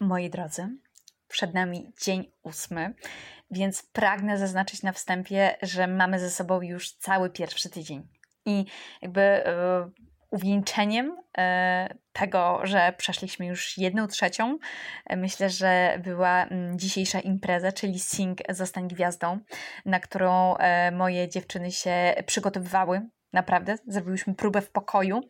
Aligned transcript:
Moi 0.00 0.30
drodzy, 0.30 0.68
przed 1.28 1.54
nami 1.54 1.92
dzień 2.02 2.32
ósmy, 2.42 2.94
więc 3.50 3.82
pragnę 3.82 4.38
zaznaczyć 4.38 4.82
na 4.82 4.92
wstępie, 4.92 5.56
że 5.62 5.86
mamy 5.86 6.20
ze 6.20 6.30
sobą 6.30 6.62
już 6.62 6.92
cały 6.92 7.30
pierwszy 7.30 7.70
tydzień. 7.70 8.08
I 8.46 8.64
jakby 9.02 9.20
e, 9.20 9.90
uwieńczeniem 10.34 11.16
e, 11.38 11.94
tego, 12.12 12.60
że 12.62 12.94
przeszliśmy 12.96 13.46
już 13.46 13.78
jedną 13.78 14.06
trzecią, 14.06 14.58
e, 15.06 15.16
myślę, 15.16 15.50
że 15.50 15.98
była 16.04 16.44
mm, 16.44 16.78
dzisiejsza 16.78 17.20
impreza, 17.20 17.72
czyli 17.72 17.98
Sing 17.98 18.38
Zostań 18.48 18.88
Gwiazdą, 18.88 19.38
na 19.84 20.00
którą 20.00 20.56
e, 20.56 20.90
moje 20.90 21.28
dziewczyny 21.28 21.72
się 21.72 22.14
przygotowywały 22.26 23.02
Naprawdę, 23.34 23.78
zrobiłyśmy 23.86 24.34
próbę 24.34 24.60
w 24.60 24.70
pokoju 24.70 25.20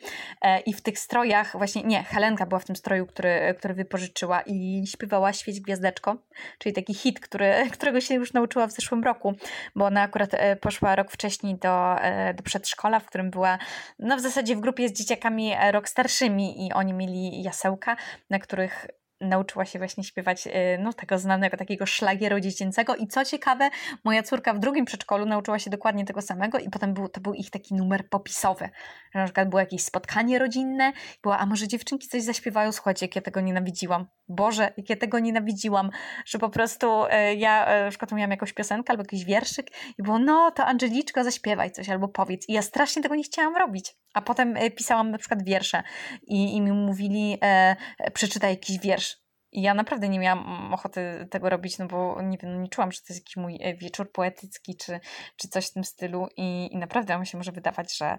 e, 0.43 0.61
i 0.61 0.73
w 0.73 0.81
tych 0.81 0.99
strojach, 0.99 1.57
właśnie 1.57 1.83
nie, 1.83 2.03
Helenka 2.03 2.47
była 2.47 2.59
w 2.59 2.65
tym 2.65 2.77
stroju, 2.77 3.07
który, 3.07 3.55
który 3.59 3.75
wypożyczyła 3.75 4.43
i 4.47 4.85
śpiewała 4.87 5.33
Świeć 5.33 5.61
Gwiazdeczko, 5.61 6.17
czyli 6.59 6.73
taki 6.73 6.95
hit, 6.95 7.21
który, 7.21 7.55
którego 7.73 8.01
się 8.01 8.15
już 8.15 8.33
nauczyła 8.33 8.67
w 8.67 8.73
zeszłym 8.73 9.05
roku, 9.05 9.35
bo 9.77 9.85
ona 9.85 10.03
akurat 10.03 10.35
e, 10.35 10.57
poszła 10.57 10.97
rok 10.97 11.11
wcześniej 11.11 11.57
do, 11.57 12.01
e, 12.01 12.35
do 12.35 12.43
przedszkola, 12.43 13.01
w 13.01 13.07
którym 13.07 13.31
była 13.31 13.59
no 13.99 14.17
w 14.17 14.21
zasadzie 14.21 14.57
w 14.57 14.61
grupie 14.61 14.89
z 14.89 14.93
dzieciakami 14.93 15.53
rok 15.73 15.89
starszymi 15.89 16.67
i 16.67 16.73
oni 16.73 16.93
mieli 16.93 17.43
jasełka, 17.43 17.97
na 18.31 18.39
których 18.39 18.87
nauczyła 19.25 19.65
się 19.65 19.79
właśnie 19.79 20.05
śpiewać 20.05 20.47
y, 20.47 20.51
no, 20.81 20.93
tego 20.93 21.19
znanego 21.19 21.57
takiego 21.57 21.87
szlagieru 21.87 22.41
dziecięcego. 22.41 22.97
I 22.97 23.07
co 23.07 23.25
ciekawe, 23.25 23.71
moja 24.05 24.23
córka 24.23 24.55
w 24.55 24.59
drugim 24.59 24.85
przedszkolu 24.85 25.27
nauczyła 25.27 25.59
się 25.59 25.71
dokładnie 25.71 26.05
tego 26.05 26.23
samego 26.23 26.59
i 26.59 26.71
potem 26.71 26.95
był, 26.95 27.09
to 27.09 27.21
był 27.21 27.35
ich 27.35 27.51
taki 27.51 27.75
numer 27.75 28.09
popisowy, 28.09 28.69
że 29.15 29.19
na 29.19 29.25
przykład 29.25 29.49
było 29.49 29.61
jakieś 29.61 29.85
spotkanie 29.85 30.39
rodzinne, 30.39 30.93
była, 31.23 31.39
a 31.39 31.47
może 31.47 31.69
dziewczynki 31.69 32.09
coś 32.09 32.23
zaśpiewają, 32.23 32.73
słuchajcie, 32.73 33.07
jak 33.07 33.17
ja 33.17 33.23
tego 33.23 33.41
nienawidziłam, 33.41 34.07
Boże, 34.29 34.73
jak 34.77 34.91
ja 34.91 34.97
tego 34.97 35.19
nienawidziłam, 35.19 35.91
że 36.27 36.39
po 36.39 36.49
prostu 36.49 37.05
y, 37.05 37.35
ja 37.35 37.81
y, 37.81 37.85
na 37.85 37.91
przykład 37.91 38.13
miałam 38.13 38.31
jakąś 38.31 38.53
piosenkę 38.53 38.91
albo 38.91 39.03
jakiś 39.03 39.25
wierszyk 39.25 39.71
i 39.99 40.03
było, 40.03 40.19
no 40.19 40.51
to 40.51 40.65
Angeliczko 40.67 41.25
zaśpiewaj 41.25 41.71
coś 41.71 41.89
albo 41.89 42.09
powiedz. 42.09 42.49
I 42.49 42.53
ja 42.53 42.63
strasznie 42.63 43.03
tego 43.03 43.15
nie 43.15 43.23
chciałam 43.23 43.57
robić, 43.57 43.97
a 44.15 44.23
potem 44.23 44.55
pisałam 44.77 45.11
na 45.11 45.19
przykład 45.19 45.45
wiersze 45.45 45.83
i, 46.27 46.57
i 46.57 46.61
mi 46.61 46.73
mówili, 46.73 47.39
e, 47.43 47.77
przeczytaj 48.11 48.51
jakiś 48.51 48.79
wiersz 48.79 49.24
i 49.55 49.63
ja 49.63 49.75
naprawdę 49.75 50.09
nie 50.09 50.19
miałam 50.19 50.75
ochoty 50.75 51.29
tego 51.31 51.51
robić, 51.51 51.79
no 51.79 51.87
bo 51.87 52.23
nie 52.23 52.39
wiem, 52.39 52.55
no 52.55 52.61
nie 52.61 52.69
czułam, 52.69 52.93
że 52.93 52.99
to 52.99 53.05
jest 53.09 53.21
jakiś 53.21 53.37
mój 53.37 53.59
e, 53.61 53.75
wieczór 53.75 54.13
poetycki, 54.13 54.77
czy, 54.77 55.01
czy 55.37 55.49
coś 55.49 55.67
w 55.67 55.73
tym 55.73 55.85
stylu 55.85 56.29
i, 56.37 56.69
i 56.73 56.77
naprawdę 56.77 57.19
mi 57.19 57.27
się 57.27 57.39
może 57.39 57.53
wydawać, 57.53 57.97
że, 57.97 58.19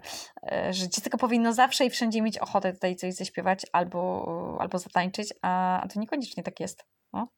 e, 0.52 0.72
że 0.72 0.88
dziecko 0.88 1.18
powinno 1.18 1.52
zawsze 1.52 1.84
i 1.84 1.90
wszędzie 1.90 2.22
mieć 2.22 2.38
ochotę 2.38 2.72
tutaj 2.72 2.96
coś 2.96 3.14
zaśpiewać 3.14 3.66
albo, 3.72 4.56
albo 4.60 4.78
zatańczyć, 4.78 5.34
a, 5.42 5.80
a 5.80 5.88
to 5.88 6.00
niekoniecznie 6.00 6.42
tak 6.42 6.60
jest. 6.60 6.84
No. 7.12 7.28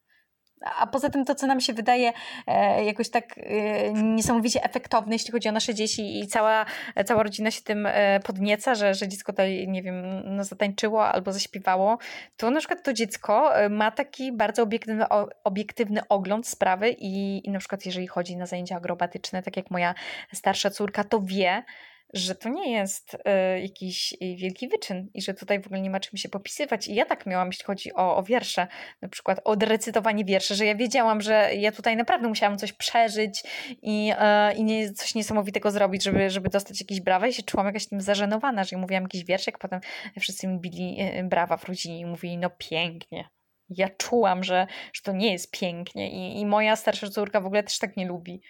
A 0.78 0.86
poza 0.86 1.10
tym 1.10 1.24
to, 1.24 1.34
co 1.34 1.46
nam 1.46 1.60
się 1.60 1.72
wydaje 1.72 2.12
e, 2.46 2.84
jakoś 2.84 3.10
tak 3.10 3.38
e, 3.38 3.92
niesamowicie 3.92 4.64
efektowne, 4.64 5.14
jeśli 5.14 5.32
chodzi 5.32 5.48
o 5.48 5.52
nasze 5.52 5.74
dzieci 5.74 6.20
i 6.20 6.26
cała, 6.26 6.66
cała 7.06 7.22
rodzina 7.22 7.50
się 7.50 7.62
tym 7.62 7.86
e, 7.86 8.20
podnieca, 8.20 8.74
że, 8.74 8.94
że 8.94 9.08
dziecko 9.08 9.32
tutaj, 9.32 9.68
nie 9.68 9.82
wiem, 9.82 10.22
no, 10.36 10.44
zatańczyło 10.44 11.08
albo 11.08 11.32
zaśpiewało, 11.32 11.98
to 12.36 12.50
na 12.50 12.58
przykład 12.58 12.82
to 12.82 12.92
dziecko 12.92 13.52
ma 13.70 13.90
taki 13.90 14.32
bardzo 14.32 14.62
obiektywny, 14.62 15.04
obiektywny 15.44 16.08
ogląd 16.08 16.48
sprawy 16.48 16.90
i, 16.90 17.46
i 17.46 17.50
na 17.50 17.58
przykład 17.58 17.86
jeżeli 17.86 18.06
chodzi 18.06 18.36
na 18.36 18.46
zajęcia 18.46 18.76
agrobatyczne, 18.76 19.42
tak 19.42 19.56
jak 19.56 19.70
moja 19.70 19.94
starsza 20.32 20.70
córka, 20.70 21.04
to 21.04 21.20
wie, 21.20 21.64
że 22.12 22.34
to 22.34 22.48
nie 22.48 22.72
jest 22.72 23.14
y, 23.14 23.60
jakiś 23.60 24.14
wielki 24.36 24.68
wyczyn 24.68 25.10
i 25.14 25.22
że 25.22 25.34
tutaj 25.34 25.60
w 25.60 25.66
ogóle 25.66 25.80
nie 25.80 25.90
ma 25.90 26.00
czym 26.00 26.18
się 26.18 26.28
popisywać. 26.28 26.88
I 26.88 26.94
ja 26.94 27.04
tak 27.04 27.26
miałam, 27.26 27.48
jeśli 27.48 27.64
chodzi 27.64 27.94
o, 27.94 28.16
o 28.16 28.22
wiersze, 28.22 28.66
na 29.02 29.08
przykład 29.08 29.40
o 29.44 29.54
recytowanie 29.54 30.24
wierszy, 30.24 30.54
że 30.54 30.66
ja 30.66 30.74
wiedziałam, 30.74 31.20
że 31.20 31.50
ja 31.54 31.72
tutaj 31.72 31.96
naprawdę 31.96 32.28
musiałam 32.28 32.58
coś 32.58 32.72
przeżyć 32.72 33.42
i, 33.82 34.12
y, 34.50 34.54
i 34.54 34.64
nie, 34.64 34.92
coś 34.92 35.14
niesamowitego 35.14 35.70
zrobić, 35.70 36.02
żeby, 36.02 36.30
żeby 36.30 36.48
dostać 36.48 36.80
jakieś 36.80 37.00
brawa. 37.00 37.26
I 37.26 37.32
się 37.32 37.42
czułam 37.42 37.66
jakaś 37.66 37.86
tym 37.86 38.00
zażenowana, 38.00 38.64
że 38.64 38.76
ja 38.76 38.80
mówiłam 38.80 39.02
jakiś 39.02 39.24
wierszek, 39.24 39.58
potem 39.58 39.80
wszyscy 40.20 40.48
mi 40.48 40.58
bili 40.60 40.98
brawa 41.24 41.56
w 41.56 41.64
rodzinie 41.64 42.00
i 42.00 42.06
mówili, 42.06 42.38
no 42.38 42.50
pięknie, 42.58 43.28
ja 43.70 43.88
czułam, 43.88 44.44
że, 44.44 44.66
że 44.92 45.02
to 45.02 45.12
nie 45.12 45.32
jest 45.32 45.50
pięknie 45.50 46.10
i, 46.10 46.40
i 46.40 46.46
moja 46.46 46.76
starsza 46.76 47.08
córka 47.08 47.40
w 47.40 47.46
ogóle 47.46 47.62
też 47.62 47.78
tak 47.78 47.96
nie 47.96 48.06
lubi 48.06 48.40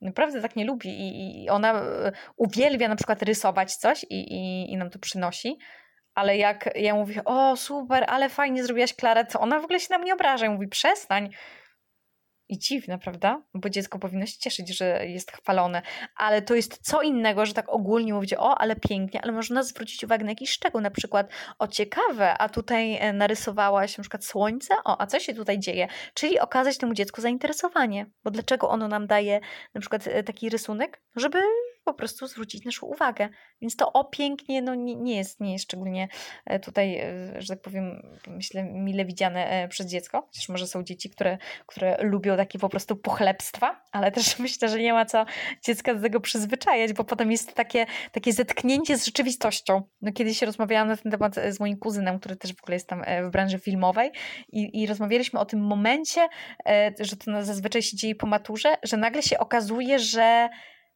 naprawdę 0.00 0.42
tak 0.42 0.56
nie 0.56 0.64
lubi 0.64 0.88
i, 0.88 1.44
i 1.44 1.50
ona 1.50 1.72
e, 1.82 2.12
uwielbia 2.36 2.88
na 2.88 2.96
przykład 2.96 3.22
rysować 3.22 3.76
coś 3.76 4.04
i, 4.04 4.34
i, 4.34 4.72
i 4.72 4.76
nam 4.76 4.90
to 4.90 4.98
przynosi, 4.98 5.58
ale 6.14 6.36
jak 6.36 6.70
ja 6.74 6.94
mówię, 6.94 7.24
o 7.24 7.56
super, 7.56 8.04
ale 8.08 8.28
fajnie 8.28 8.64
zrobiłaś 8.64 8.94
Klarę, 8.94 9.24
to 9.24 9.40
ona 9.40 9.60
w 9.60 9.64
ogóle 9.64 9.80
się 9.80 9.86
na 9.90 9.98
mnie 9.98 10.14
obraża 10.14 10.46
i 10.46 10.50
mówi, 10.50 10.68
przestań, 10.68 11.30
i 12.48 12.58
dziwne, 12.58 12.98
prawda? 12.98 13.42
Bo 13.54 13.70
dziecko 13.70 13.98
powinno 13.98 14.26
się 14.26 14.38
cieszyć, 14.38 14.76
że 14.76 15.06
jest 15.06 15.32
chwalone, 15.32 15.82
ale 16.16 16.42
to 16.42 16.54
jest 16.54 16.78
co 16.82 17.02
innego, 17.02 17.46
że 17.46 17.54
tak 17.54 17.68
ogólnie 17.68 18.14
mówić, 18.14 18.34
o, 18.34 18.58
ale 18.58 18.76
pięknie, 18.76 19.22
ale 19.22 19.32
można 19.32 19.62
zwrócić 19.62 20.04
uwagę 20.04 20.24
na 20.24 20.30
jakiś 20.30 20.50
szczegół, 20.50 20.80
na 20.80 20.90
przykład, 20.90 21.30
o, 21.58 21.68
ciekawe, 21.68 22.38
a 22.38 22.48
tutaj 22.48 22.94
e, 22.94 23.12
narysowałaś 23.12 23.98
na 23.98 24.02
przykład 24.02 24.24
słońce, 24.24 24.74
o, 24.84 25.00
a 25.00 25.06
co 25.06 25.20
się 25.20 25.34
tutaj 25.34 25.58
dzieje? 25.58 25.88
Czyli 26.14 26.40
okazać 26.40 26.78
temu 26.78 26.94
dziecku 26.94 27.20
zainteresowanie, 27.20 28.06
bo 28.24 28.30
dlaczego 28.30 28.68
ono 28.68 28.88
nam 28.88 29.06
daje 29.06 29.40
na 29.74 29.80
przykład 29.80 30.06
e, 30.06 30.22
taki 30.22 30.48
rysunek? 30.48 31.02
Żeby 31.16 31.38
po 31.88 31.94
prostu 31.94 32.26
zwrócić 32.26 32.64
naszą 32.64 32.86
uwagę. 32.86 33.28
Więc 33.60 33.76
to 33.76 33.92
o 33.92 34.04
pięknie 34.04 34.62
no, 34.62 34.74
nie, 34.74 34.96
nie, 34.96 35.16
jest, 35.16 35.40
nie 35.40 35.52
jest 35.52 35.64
szczególnie 35.64 36.08
e, 36.46 36.60
tutaj, 36.60 36.98
e, 36.98 37.42
że 37.42 37.48
tak 37.48 37.60
powiem, 37.60 38.02
myślę, 38.26 38.64
mile 38.64 39.04
widziane 39.04 39.50
e, 39.50 39.68
przez 39.68 39.86
dziecko. 39.86 40.22
Chociaż 40.26 40.48
może 40.48 40.66
są 40.66 40.82
dzieci, 40.82 41.10
które, 41.10 41.38
które 41.66 41.96
lubią 42.02 42.36
takie 42.36 42.58
po 42.58 42.68
prostu 42.68 42.96
pochlebstwa, 42.96 43.82
ale 43.92 44.12
też 44.12 44.38
myślę, 44.38 44.68
że 44.68 44.78
nie 44.78 44.92
ma 44.92 45.04
co 45.04 45.24
dziecka 45.64 45.94
do 45.94 46.00
tego 46.00 46.20
przyzwyczajać, 46.20 46.92
bo 46.92 47.04
potem 47.04 47.30
jest 47.32 47.54
takie, 47.54 47.86
takie 48.12 48.32
zetknięcie 48.32 48.98
z 48.98 49.04
rzeczywistością. 49.04 49.82
No, 50.02 50.12
kiedyś 50.12 50.42
rozmawiałam 50.42 50.88
na 50.88 50.96
ten 50.96 51.12
temat 51.12 51.34
z 51.48 51.60
moim 51.60 51.76
kuzynem, 51.76 52.18
który 52.18 52.36
też 52.36 52.54
w 52.54 52.62
ogóle 52.62 52.76
jest 52.76 52.88
tam 52.88 53.04
w 53.22 53.30
branży 53.30 53.58
filmowej 53.58 54.10
i, 54.52 54.82
i 54.82 54.86
rozmawialiśmy 54.86 55.40
o 55.40 55.44
tym 55.44 55.60
momencie, 55.60 56.28
że 57.00 57.16
to 57.16 57.44
zazwyczaj 57.44 57.82
się 57.82 57.96
dzieje 57.96 58.14
po 58.14 58.26
maturze, 58.26 58.74
że 58.82 58.96
nagle 58.96 59.22
się 59.22 59.38
okazuje, 59.38 59.98
że 59.98 60.48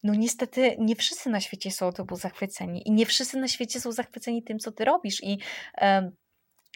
no 0.02 0.14
niestety 0.14 0.76
nie 0.78 0.96
wszyscy 0.96 1.30
na 1.30 1.40
świecie 1.40 1.70
są 1.70 1.92
tobą 1.92 2.16
zachwyceni 2.16 2.88
i 2.88 2.92
nie 2.92 3.06
wszyscy 3.06 3.38
na 3.38 3.48
świecie 3.48 3.80
są 3.80 3.92
zachwyceni 3.92 4.42
tym, 4.42 4.58
co 4.58 4.72
ty 4.72 4.84
robisz 4.84 5.22
i 5.22 5.38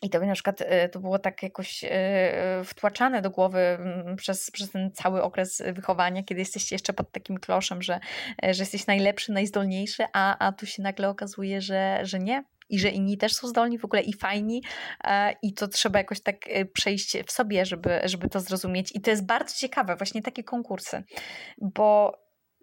i 0.03 0.11
to 0.11 0.21
na 0.21 0.35
przykład 0.35 0.63
e, 0.63 0.89
to 0.89 1.01
było 1.01 1.19
tak 1.19 1.43
jakoś 1.43 1.85
e, 1.85 2.63
wtłaczane 2.65 3.23
do 3.23 3.31
głowy 3.31 3.59
mm, 3.59 4.17
przez, 4.17 4.51
przez 4.51 4.71
ten 4.71 4.91
cały 4.93 5.23
okres 5.23 5.63
wychowania, 5.73 6.23
kiedy 6.23 6.41
jesteście 6.41 6.75
jeszcze 6.75 6.93
pod 6.93 7.13
takim 7.13 7.39
kloszem, 7.39 7.83
że, 7.83 8.01
e, 8.45 8.55
że 8.55 8.63
jesteś 8.63 8.87
najlepszy, 8.87 9.33
najzdolniejszy, 9.33 10.05
a, 10.13 10.47
a 10.47 10.53
tu 10.53 10.67
się 10.67 10.83
nagle 10.83 11.09
okazuje, 11.09 11.61
że, 11.61 12.01
że 12.03 12.19
nie, 12.19 12.45
i 12.69 12.79
że 12.79 12.89
inni 12.89 13.19
też 13.19 13.35
są 13.35 13.49
zdolni 13.49 13.79
w 13.79 13.85
ogóle 13.85 14.03
i 14.03 14.13
fajni 14.13 14.63
i 15.43 15.55
to 15.55 15.69
trzeba 15.69 15.99
jakoś 15.99 16.21
tak 16.21 16.37
przejść 16.73 17.17
w 17.27 17.33
sobie, 17.33 17.67
żeby, 17.67 18.01
żeby 18.05 18.29
to 18.29 18.41
zrozumieć. 18.41 18.97
I 18.97 19.01
to 19.01 19.11
jest 19.11 19.27
bardzo 19.27 19.55
ciekawe, 19.57 19.97
właśnie 19.97 20.23
takie 20.23 20.45
konkursy, 20.45 21.05
bo 21.59 22.13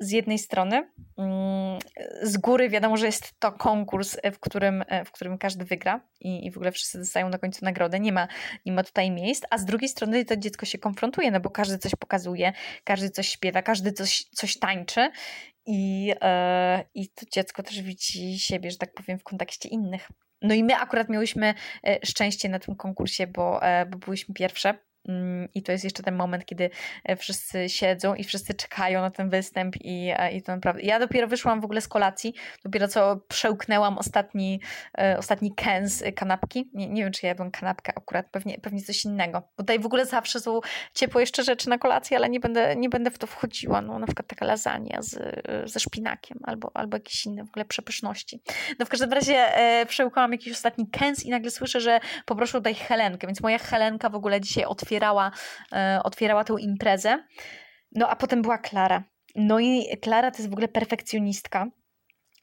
z 0.03 0.11
jednej 0.11 0.39
strony. 0.39 0.89
Mm, 1.17 1.79
z 2.21 2.37
góry 2.37 2.69
wiadomo, 2.69 2.97
że 2.97 3.05
jest 3.05 3.39
to 3.39 3.51
konkurs, 3.51 4.17
w 4.33 4.39
którym, 4.39 4.83
w 5.05 5.11
którym 5.11 5.37
każdy 5.37 5.65
wygra 5.65 6.01
i, 6.19 6.45
i 6.45 6.51
w 6.51 6.57
ogóle 6.57 6.71
wszyscy 6.71 6.99
dostają 6.99 7.29
na 7.29 7.37
końcu 7.37 7.65
nagrodę, 7.65 7.99
nie 7.99 8.11
ma, 8.11 8.27
nie 8.65 8.71
ma 8.71 8.83
tutaj 8.83 9.11
miejsc, 9.11 9.43
a 9.49 9.57
z 9.57 9.65
drugiej 9.65 9.89
strony 9.89 10.25
to 10.25 10.37
dziecko 10.37 10.65
się 10.65 10.77
konfrontuje, 10.77 11.31
no 11.31 11.39
bo 11.39 11.49
każdy 11.49 11.77
coś 11.77 11.95
pokazuje, 11.95 12.53
każdy 12.83 13.09
coś 13.09 13.29
śpiewa, 13.29 13.61
każdy 13.61 13.91
coś, 13.91 14.23
coś 14.23 14.59
tańczy. 14.59 15.11
I, 15.65 16.05
yy, 16.05 16.15
i 16.93 17.09
to 17.09 17.25
dziecko 17.31 17.63
też 17.63 17.81
widzi 17.81 18.39
siebie, 18.39 18.71
że 18.71 18.77
tak 18.77 18.93
powiem, 18.93 19.19
w 19.19 19.23
kontekście 19.23 19.69
innych. 19.69 20.09
No 20.41 20.53
i 20.53 20.63
my 20.63 20.75
akurat 20.75 21.09
miałyśmy 21.09 21.53
e, 21.87 22.05
szczęście 22.05 22.49
na 22.49 22.59
tym 22.59 22.75
konkursie, 22.75 23.27
bo, 23.27 23.63
e, 23.63 23.85
bo 23.85 23.97
byłyśmy 23.97 24.33
pierwsze 24.33 24.77
I 25.55 25.63
to 25.63 25.71
jest 25.71 25.83
jeszcze 25.83 26.03
ten 26.03 26.15
moment, 26.15 26.45
kiedy 26.45 26.69
e, 27.03 27.15
wszyscy 27.15 27.69
siedzą 27.69 28.15
i 28.15 28.23
wszyscy 28.23 28.53
czekają 28.53 29.01
na 29.01 29.11
ten 29.11 29.29
występ 29.29 29.75
i, 29.81 30.13
e, 30.17 30.31
i 30.31 30.41
to 30.41 30.51
naprawdę... 30.51 30.81
Ja 30.81 30.99
dopiero 30.99 31.27
wyszłam 31.27 31.61
w 31.61 31.65
ogóle 31.65 31.81
z 31.81 31.87
kolacji, 31.87 32.33
dopiero 32.63 32.87
co 32.87 33.15
przełknęłam 33.27 33.97
ostatni, 33.97 34.59
e, 34.97 35.17
ostatni 35.17 35.55
kęs 35.55 36.03
kanapki. 36.15 36.69
Nie, 36.73 36.89
nie 36.89 37.03
wiem, 37.03 37.11
czy 37.11 37.25
ja 37.25 37.29
jadłam 37.29 37.51
kanapkę 37.51 37.93
akurat, 37.95 38.29
pewnie, 38.31 38.57
pewnie 38.57 38.81
coś 38.81 39.05
innego. 39.05 39.43
Tutaj 39.55 39.79
w 39.79 39.85
ogóle 39.85 40.05
zawsze 40.05 40.39
są 40.39 40.59
ciepłe 40.93 41.21
jeszcze 41.21 41.43
rzeczy 41.43 41.69
na 41.69 41.77
kolacji, 41.77 42.15
ale 42.15 42.29
nie 42.29 42.39
będę, 42.39 42.75
nie 42.75 42.89
będę 42.89 43.11
w 43.11 43.17
to 43.17 43.27
wchodziła. 43.27 43.81
No, 43.81 43.99
na 43.99 44.05
przykład 44.05 44.27
taka 44.27 44.45
lasagna 44.45 45.01
z, 45.01 45.41
ze 45.71 45.79
szpinakiem 45.79 46.39
albo, 46.43 46.71
albo 46.73 46.97
jakieś 46.97 47.25
inne 47.25 47.43
w 47.43 47.49
ogóle 47.49 47.65
przepyszności. 47.65 48.41
No 48.79 48.85
w 48.85 48.89
każdym 48.89 49.13
razie 49.13 49.35
e, 49.35 49.85
przełkałam 49.85 50.31
jakiś 50.31 50.53
ostatni 50.53 50.87
kęs 50.87 51.23
i 51.23 51.29
nagle 51.29 51.51
słyszę, 51.51 51.81
że 51.81 51.99
poproszę 52.25 52.57
tutaj 52.57 52.75
Helenkę, 52.75 53.27
więc 53.27 53.41
moja 53.41 53.57
Helenka 53.59 54.09
w 54.09 54.15
ogóle 54.15 54.41
dzisiaj 54.41 54.65
otwiera 54.65 54.92
otwierała, 54.93 55.31
e, 55.71 55.99
otwierała 56.03 56.43
tę 56.43 56.55
imprezę. 56.59 57.23
No 57.91 58.09
a 58.09 58.15
potem 58.15 58.41
była 58.41 58.57
Klara. 58.57 59.03
No 59.35 59.59
i 59.59 59.85
Klara 60.01 60.31
to 60.31 60.37
jest 60.37 60.49
w 60.49 60.53
ogóle 60.53 60.67
perfekcjonistka. 60.67 61.67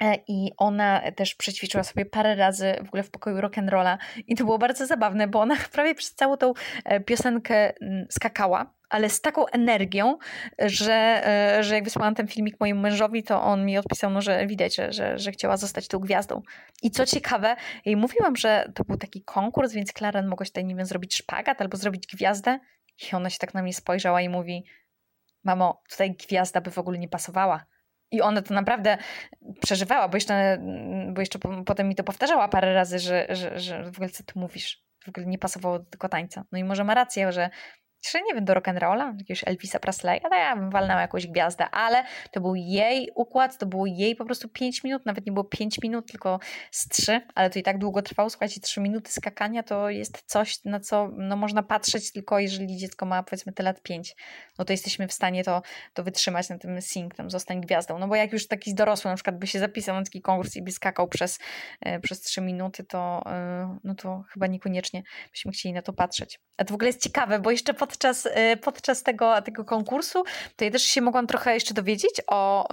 E, 0.00 0.18
I 0.28 0.52
ona 0.56 1.12
też 1.16 1.34
przećwiczyła 1.34 1.84
sobie 1.84 2.06
parę 2.06 2.34
razy 2.34 2.74
w 2.84 2.88
ogóle 2.88 3.02
w 3.02 3.10
pokoju 3.10 3.36
rock'n'rolla. 3.36 3.98
I 4.26 4.36
to 4.36 4.44
było 4.44 4.58
bardzo 4.58 4.86
zabawne, 4.86 5.28
bo 5.28 5.40
ona 5.40 5.56
prawie 5.72 5.94
przez 5.94 6.14
całą 6.14 6.36
tą 6.36 6.52
e, 6.84 7.00
piosenkę 7.00 7.82
mm, 7.82 8.06
skakała, 8.10 8.74
ale 8.88 9.08
z 9.10 9.20
taką 9.20 9.46
energią, 9.46 10.18
że, 10.58 11.22
e, 11.26 11.62
że 11.62 11.74
jak 11.74 11.84
wysłałam 11.84 12.14
ten 12.14 12.28
filmik 12.28 12.60
mojemu 12.60 12.80
mężowi, 12.80 13.22
to 13.22 13.42
on 13.42 13.64
mi 13.64 13.78
odpisał, 13.78 14.10
no, 14.10 14.20
że 14.20 14.46
widać, 14.46 14.76
że, 14.76 14.92
że, 14.92 15.18
że 15.18 15.32
chciała 15.32 15.56
zostać 15.56 15.88
tą 15.88 15.98
gwiazdą. 15.98 16.42
I 16.82 16.90
co 16.90 17.06
ciekawe, 17.06 17.56
jej 17.84 17.96
mówiłam, 17.96 18.36
że 18.36 18.72
to 18.74 18.84
był 18.84 18.96
taki 18.96 19.22
konkurs, 19.22 19.72
więc 19.72 19.92
Klara 19.92 20.22
mogłaś 20.22 20.48
tutaj, 20.48 20.64
nie 20.64 20.76
wiem, 20.76 20.86
zrobić 20.86 21.16
szpagat 21.16 21.60
albo 21.60 21.76
zrobić 21.76 22.06
gwiazdę. 22.06 22.58
I 23.12 23.16
ona 23.16 23.30
się 23.30 23.38
tak 23.38 23.54
na 23.54 23.62
mnie 23.62 23.74
spojrzała 23.74 24.20
i 24.20 24.28
mówi, 24.28 24.64
mamo, 25.44 25.82
tutaj 25.90 26.14
gwiazda 26.14 26.60
by 26.60 26.70
w 26.70 26.78
ogóle 26.78 26.98
nie 26.98 27.08
pasowała. 27.08 27.66
I 28.10 28.20
ona 28.22 28.42
to 28.42 28.54
naprawdę 28.54 28.98
przeżywała, 29.60 30.08
bo 30.08 30.16
jeszcze, 30.16 30.58
bo 31.12 31.20
jeszcze 31.20 31.38
potem 31.66 31.88
mi 31.88 31.94
to 31.94 32.04
powtarzała 32.04 32.48
parę 32.48 32.74
razy, 32.74 32.98
że, 32.98 33.26
że, 33.30 33.58
że 33.58 33.84
w 33.84 33.96
ogóle 33.96 34.08
co 34.08 34.24
ty 34.24 34.32
mówisz? 34.36 34.84
W 35.04 35.08
ogóle 35.08 35.26
nie 35.26 35.38
pasowało 35.38 35.78
do 35.78 35.84
tego 35.84 36.08
tańca. 36.08 36.44
No 36.52 36.58
i 36.58 36.64
może 36.64 36.84
ma 36.84 36.94
rację, 36.94 37.32
że 37.32 37.50
jeszcze 38.04 38.22
nie 38.22 38.34
wiem, 38.34 38.44
do 38.44 38.52
rock'n'rolla, 38.52 39.18
jakiegoś 39.18 39.42
Elvisa 39.46 39.78
Presleya, 39.78 40.20
no 40.30 40.36
ja 40.36 40.56
bym 40.56 40.70
walnęła 40.70 41.00
jakąś 41.00 41.26
gwiazdę, 41.26 41.70
ale 41.70 42.04
to 42.30 42.40
był 42.40 42.54
jej 42.54 43.10
układ, 43.14 43.58
to 43.58 43.66
było 43.66 43.86
jej 43.86 44.16
po 44.16 44.24
prostu 44.24 44.48
5 44.48 44.84
minut, 44.84 45.06
nawet 45.06 45.26
nie 45.26 45.32
było 45.32 45.44
5 45.44 45.78
minut, 45.82 46.10
tylko 46.10 46.40
z 46.70 46.88
3, 46.88 47.20
ale 47.34 47.50
to 47.50 47.58
i 47.58 47.62
tak 47.62 47.78
długo 47.78 48.02
trwało, 48.02 48.30
słuchajcie, 48.30 48.60
3 48.60 48.80
minuty 48.80 49.12
skakania 49.12 49.62
to 49.62 49.90
jest 49.90 50.22
coś, 50.26 50.64
na 50.64 50.80
co 50.80 51.10
no, 51.16 51.36
można 51.36 51.62
patrzeć 51.62 52.12
tylko 52.12 52.38
jeżeli 52.38 52.76
dziecko 52.76 53.06
ma 53.06 53.22
powiedzmy 53.22 53.52
te 53.52 53.62
lat 53.62 53.82
5, 53.82 54.16
no 54.58 54.64
to 54.64 54.72
jesteśmy 54.72 55.08
w 55.08 55.12
stanie 55.12 55.44
to, 55.44 55.62
to 55.94 56.04
wytrzymać 56.04 56.48
na 56.48 56.58
tym 56.58 56.82
sing, 56.82 57.14
tam 57.14 57.30
zostań 57.30 57.60
gwiazdą, 57.60 57.98
no 57.98 58.08
bo 58.08 58.16
jak 58.16 58.32
już 58.32 58.48
taki 58.48 58.74
dorosły 58.74 59.10
na 59.10 59.14
przykład 59.14 59.38
by 59.38 59.46
się 59.46 59.58
zapisał 59.58 59.96
na 59.96 60.02
taki 60.02 60.22
konkurs 60.22 60.56
i 60.56 60.62
by 60.62 60.72
skakał 60.72 61.08
przez, 61.08 61.38
e, 61.80 62.00
przez 62.00 62.20
3 62.20 62.40
minuty, 62.40 62.84
to 62.84 63.22
e, 63.26 63.78
no 63.84 63.94
to 63.94 64.24
chyba 64.32 64.46
niekoniecznie 64.46 65.02
byśmy 65.32 65.52
chcieli 65.52 65.72
na 65.72 65.82
to 65.82 65.92
patrzeć. 65.92 66.40
A 66.56 66.64
to 66.64 66.72
w 66.72 66.74
ogóle 66.74 66.88
jest 66.88 67.02
ciekawe, 67.02 67.40
bo 67.40 67.50
jeszcze 67.50 67.74
podczas, 67.90 68.26
y, 68.26 68.56
podczas 68.62 69.02
tego, 69.02 69.42
tego 69.42 69.64
konkursu 69.64 70.24
to 70.56 70.64
ja 70.64 70.70
też 70.70 70.82
się 70.82 71.00
mogłam 71.00 71.26
trochę 71.26 71.54
jeszcze 71.54 71.74
dowiedzieć 71.74 72.12
o, 72.26 72.64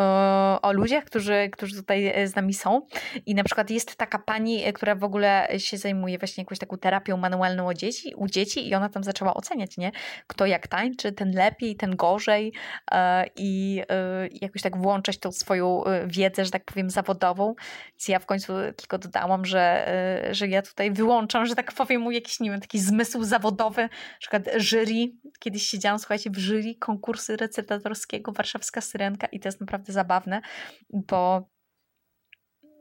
y, 0.57 0.61
o 0.61 0.73
ludziach, 0.73 1.03
którzy, 1.03 1.49
którzy 1.51 1.75
tutaj 1.75 2.23
y, 2.23 2.27
z 2.27 2.35
nami 2.35 2.53
są. 2.53 2.81
I 3.25 3.35
na 3.35 3.43
przykład 3.43 3.69
jest 3.69 3.95
taka 3.95 4.19
pani, 4.19 4.73
która 4.73 4.95
w 4.95 5.03
ogóle 5.03 5.47
się 5.57 5.77
zajmuje 5.77 6.17
właśnie 6.17 6.41
jakąś 6.41 6.59
taką 6.59 6.77
terapią 6.77 7.17
manualną 7.17 7.69
u 7.69 7.73
dzieci, 7.73 8.13
u 8.15 8.27
dzieci 8.27 8.69
i 8.69 8.75
ona 8.75 8.89
tam 8.89 9.03
zaczęła 9.03 9.33
oceniać, 9.33 9.77
nie? 9.77 9.91
Kto 10.27 10.45
jak 10.45 10.67
tańczy, 10.67 11.11
ten 11.11 11.31
lepiej, 11.31 11.75
ten 11.75 11.95
gorzej 11.95 12.53
i 13.35 13.81
jakoś 14.41 14.61
tak 14.61 14.77
włączać 14.77 15.17
tą 15.17 15.31
swoją 15.31 15.83
wiedzę, 16.05 16.45
że 16.45 16.51
tak 16.51 16.63
powiem, 16.63 16.89
zawodową. 16.89 17.55
Więc 17.91 18.07
ja 18.07 18.19
w 18.19 18.25
końcu 18.25 18.53
tylko 18.75 18.97
dodałam, 18.97 19.45
że, 19.45 19.91
że 20.31 20.47
ja 20.47 20.61
tutaj 20.61 20.91
wyłączam, 20.91 21.45
że 21.45 21.55
tak 21.55 21.73
powiem, 21.73 22.01
mój 22.01 22.15
jakiś, 22.15 22.39
nie 22.39 22.51
wiem, 22.51 22.61
taki 22.61 22.79
zmysł 22.79 23.23
zawodowy 23.23 23.81
na 23.81 24.19
przykład 24.19 24.43
jury, 24.57 25.06
kiedyś 25.39 25.63
siedziałam, 25.63 25.99
słuchajcie, 25.99 26.29
w 26.29 26.37
jury 26.37 26.75
konkursu 26.75 27.35
recytatorskiego 27.35 28.31
Warszawska 28.31 28.81
Syrenka 28.81 29.27
i 29.27 29.39
to 29.39 29.47
jest 29.47 29.59
naprawdę 29.59 29.93
zabawne, 29.93 30.41
bo 30.89 31.49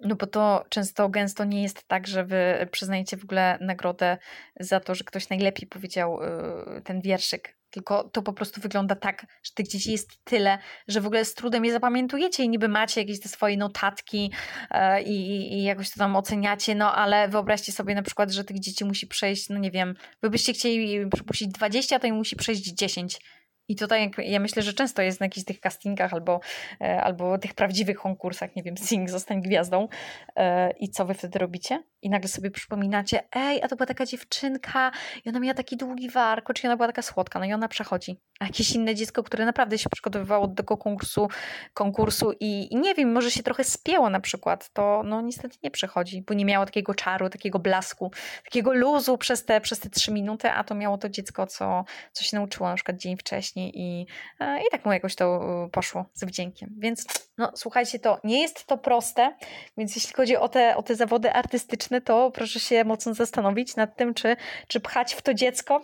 no 0.01 0.17
bo 0.17 0.27
to 0.27 0.65
często, 0.69 1.09
gęsto 1.09 1.45
nie 1.45 1.63
jest 1.63 1.89
tak, 1.89 2.07
że 2.07 2.25
wy 2.25 2.69
przyznajecie 2.71 3.17
w 3.17 3.25
ogóle 3.25 3.59
nagrodę 3.61 4.19
za 4.61 4.81
to, 4.81 4.95
że 4.95 5.05
ktoś 5.05 5.29
najlepiej 5.29 5.69
powiedział 5.69 6.19
y, 6.23 6.83
ten 6.83 7.01
wierszyk. 7.01 7.57
Tylko 7.71 8.05
to 8.05 8.23
po 8.23 8.33
prostu 8.33 8.61
wygląda 8.61 8.95
tak, 8.95 9.27
że 9.43 9.53
tych 9.55 9.69
dzieci 9.69 9.93
jest 9.93 10.25
tyle, 10.25 10.59
że 10.89 11.01
w 11.01 11.07
ogóle 11.07 11.25
z 11.25 11.35
trudem 11.35 11.65
je 11.65 11.73
zapamiętujecie 11.73 12.45
i 12.45 12.49
niby 12.49 12.69
macie 12.69 13.01
jakieś 13.01 13.21
te 13.21 13.29
swoje 13.29 13.57
notatki 13.57 14.33
e, 14.71 15.03
i, 15.03 15.53
i 15.53 15.63
jakoś 15.63 15.91
to 15.91 15.99
tam 15.99 16.17
oceniacie, 16.17 16.75
no 16.75 16.95
ale 16.95 17.29
wyobraźcie 17.29 17.73
sobie 17.73 17.95
na 17.95 18.03
przykład, 18.03 18.31
że 18.31 18.45
tych 18.45 18.61
dzieci 18.61 18.85
musi 18.85 19.07
przejść, 19.07 19.49
no 19.49 19.59
nie 19.59 19.71
wiem, 19.71 19.95
wy 20.23 20.31
byście 20.31 20.53
chcieli 20.53 21.09
przepuścić 21.15 21.49
20, 21.49 21.99
to 21.99 22.07
im 22.07 22.15
musi 22.15 22.37
przejść 22.37 22.63
10 22.63 23.19
i 23.69 23.77
tutaj 23.77 24.11
ja 24.19 24.41
myślę, 24.41 24.63
że 24.63 24.73
często 24.73 25.03
jest 25.03 25.21
na 25.21 25.27
jakichś 25.27 25.45
tych 25.45 25.61
castingach 25.61 26.13
albo, 26.13 26.41
e, 26.81 27.03
albo 27.03 27.39
tych 27.39 27.55
prawdziwych 27.55 27.99
konkursach, 27.99 28.57
nie 28.57 28.63
wiem, 28.63 28.77
Sing, 28.77 29.11
zostań 29.11 29.43
gwiazdą. 29.43 29.89
E, 30.37 30.71
I 30.71 30.89
co 30.89 31.05
wy 31.05 31.15
wtedy 31.15 31.39
robicie? 31.39 31.83
I 32.07 32.11
nagle 32.11 32.29
sobie 32.29 32.51
przypominacie, 32.51 33.23
ej, 33.37 33.63
a 33.63 33.69
to 33.69 33.77
była 33.77 33.87
taka 33.87 34.07
dziewczynka 34.07 34.91
i 35.25 35.29
ona 35.29 35.41
miała 35.41 35.55
taki 35.55 35.77
długi 35.77 36.11
warkocz 36.11 36.65
i 36.65 36.67
ona 36.67 36.77
była 36.77 36.87
taka 36.87 37.03
słodka, 37.03 37.39
no 37.39 37.45
i 37.45 37.53
ona 37.53 37.69
przechodzi. 37.69 38.21
A 38.41 38.45
jakieś 38.45 38.73
inne 38.73 38.95
dziecko, 38.95 39.23
które 39.23 39.45
naprawdę 39.45 39.79
się 39.79 39.89
przygotowywało 39.91 40.47
do 40.49 40.55
tego 40.55 40.77
konkursu, 40.77 41.29
konkursu 41.75 42.33
i, 42.41 42.75
i 42.75 42.77
nie 42.77 42.95
wiem, 42.95 43.13
może 43.13 43.31
się 43.31 43.43
trochę 43.43 43.65
spięło 43.65 44.11
na 44.11 44.21
przykład, 44.21 44.71
to 44.73 45.03
no 45.05 45.21
niestety 45.21 45.57
nie 45.63 45.71
przechodzi, 45.71 46.23
bo 46.23 46.35
nie 46.35 46.45
miało 46.45 46.67
takiego 46.67 46.95
czaru, 46.95 47.29
takiego 47.29 47.59
blasku, 47.59 48.13
takiego 48.45 48.73
luzu 48.73 49.19
przez 49.19 49.45
te, 49.45 49.61
przez 49.61 49.81
te 49.81 49.91
trzy 49.91 50.13
minuty, 50.13 50.51
a 50.51 50.65
to 50.65 50.75
miało 50.75 50.99
to 50.99 51.09
dziecko, 51.09 51.47
co, 51.47 51.85
co 52.13 52.25
się 52.25 52.37
nauczyło 52.37 52.69
na 52.69 52.75
przykład 52.75 52.97
dzień 52.97 53.17
wcześniej 53.17 53.73
i, 53.81 54.07
e, 54.41 54.61
i 54.61 54.71
tak 54.71 54.85
mu 54.85 54.93
jakoś 54.93 55.15
to 55.15 55.25
e, 55.65 55.69
poszło 55.71 56.05
z 56.15 56.25
wdziękiem. 56.25 56.75
Więc 56.79 57.07
no 57.39 57.53
słuchajcie, 57.55 57.99
to 57.99 58.21
nie 58.25 58.43
jest 58.43 58.67
to 58.67 58.79
proste, 58.79 59.35
więc 59.77 59.97
jeśli 59.97 60.15
chodzi 60.15 60.37
o 60.37 60.49
te, 60.49 60.77
o 60.77 60.83
te 60.83 60.95
zawody 60.95 61.33
artystyczne, 61.33 61.96
to 62.01 62.31
proszę 62.31 62.61
się 62.61 62.85
mocno 62.85 63.15
zastanowić 63.15 63.77
nad 63.77 63.97
tym, 63.97 64.15
czy, 64.15 64.37
czy 64.69 64.81
pchać 64.81 65.15
w 65.15 65.23
to 65.23 65.35
dziecko 65.35 65.83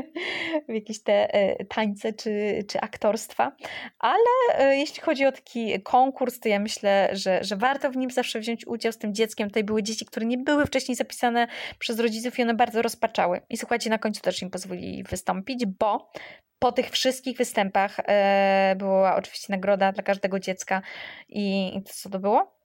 w 0.68 0.72
jakieś 0.72 1.02
te 1.02 1.34
e, 1.34 1.64
tańce 1.64 2.12
czy, 2.12 2.64
czy 2.68 2.80
aktorstwa. 2.80 3.56
Ale 3.98 4.76
jeśli 4.76 5.02
chodzi 5.02 5.26
o 5.26 5.32
taki 5.32 5.82
konkurs, 5.82 6.40
to 6.40 6.48
ja 6.48 6.58
myślę, 6.58 7.08
że, 7.12 7.44
że 7.44 7.56
warto 7.56 7.90
w 7.90 7.96
nim 7.96 8.10
zawsze 8.10 8.40
wziąć 8.40 8.66
udział 8.66 8.92
z 8.92 8.98
tym 8.98 9.14
dzieckiem. 9.14 9.48
Tutaj 9.48 9.64
były 9.64 9.82
dzieci, 9.82 10.06
które 10.06 10.26
nie 10.26 10.38
były 10.38 10.66
wcześniej 10.66 10.96
zapisane 10.96 11.46
przez 11.78 12.00
rodziców 12.00 12.38
i 12.38 12.42
one 12.42 12.54
bardzo 12.54 12.82
rozpaczały. 12.82 13.40
I 13.50 13.56
słuchajcie, 13.56 13.90
na 13.90 13.98
końcu 13.98 14.20
też 14.20 14.42
im 14.42 14.50
pozwolili 14.50 15.02
wystąpić, 15.02 15.66
bo 15.66 16.10
po 16.58 16.72
tych 16.72 16.90
wszystkich 16.90 17.38
występach 17.38 18.00
e, 18.00 18.74
była 18.78 19.16
oczywiście 19.16 19.52
nagroda 19.52 19.92
dla 19.92 20.02
każdego 20.02 20.40
dziecka. 20.40 20.82
I 21.28 21.72
co 21.84 22.10
to 22.10 22.18
było? 22.18 22.55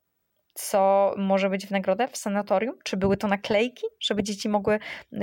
Co 0.53 1.13
może 1.17 1.49
być 1.49 1.67
w 1.67 1.71
nagrodę 1.71 2.07
w 2.07 2.17
sanatorium? 2.17 2.75
Czy 2.83 2.97
były 2.97 3.17
to 3.17 3.27
naklejki, 3.27 3.85
żeby 4.01 4.23
dzieci 4.23 4.49
mogły 4.49 4.79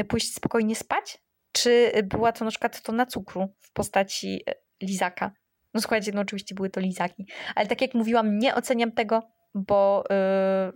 pójść 0.09 0.35
spokojnie 0.35 0.77
spać? 0.77 1.19
Czy 1.53 1.93
była 2.05 2.33
to 2.33 2.45
na 2.45 2.51
przykład 2.51 2.83
to 2.83 2.93
na 2.93 3.07
cukru 3.07 3.55
w 3.61 3.73
postaci 3.73 4.43
e, 4.49 4.55
lizaka? 4.83 5.33
No 5.75 5.81
słuchajcie, 5.81 6.13
no 6.15 6.21
oczywiście 6.21 6.55
były 6.55 6.71
to 6.71 6.81
lizaki. 6.81 7.27
Ale 7.55 7.67
tak 7.67 7.81
jak 7.83 7.95
mówiłam, 7.95 8.39
nie 8.39 8.55
oceniam 8.55 8.93
tego, 8.93 9.23
bo 9.55 10.05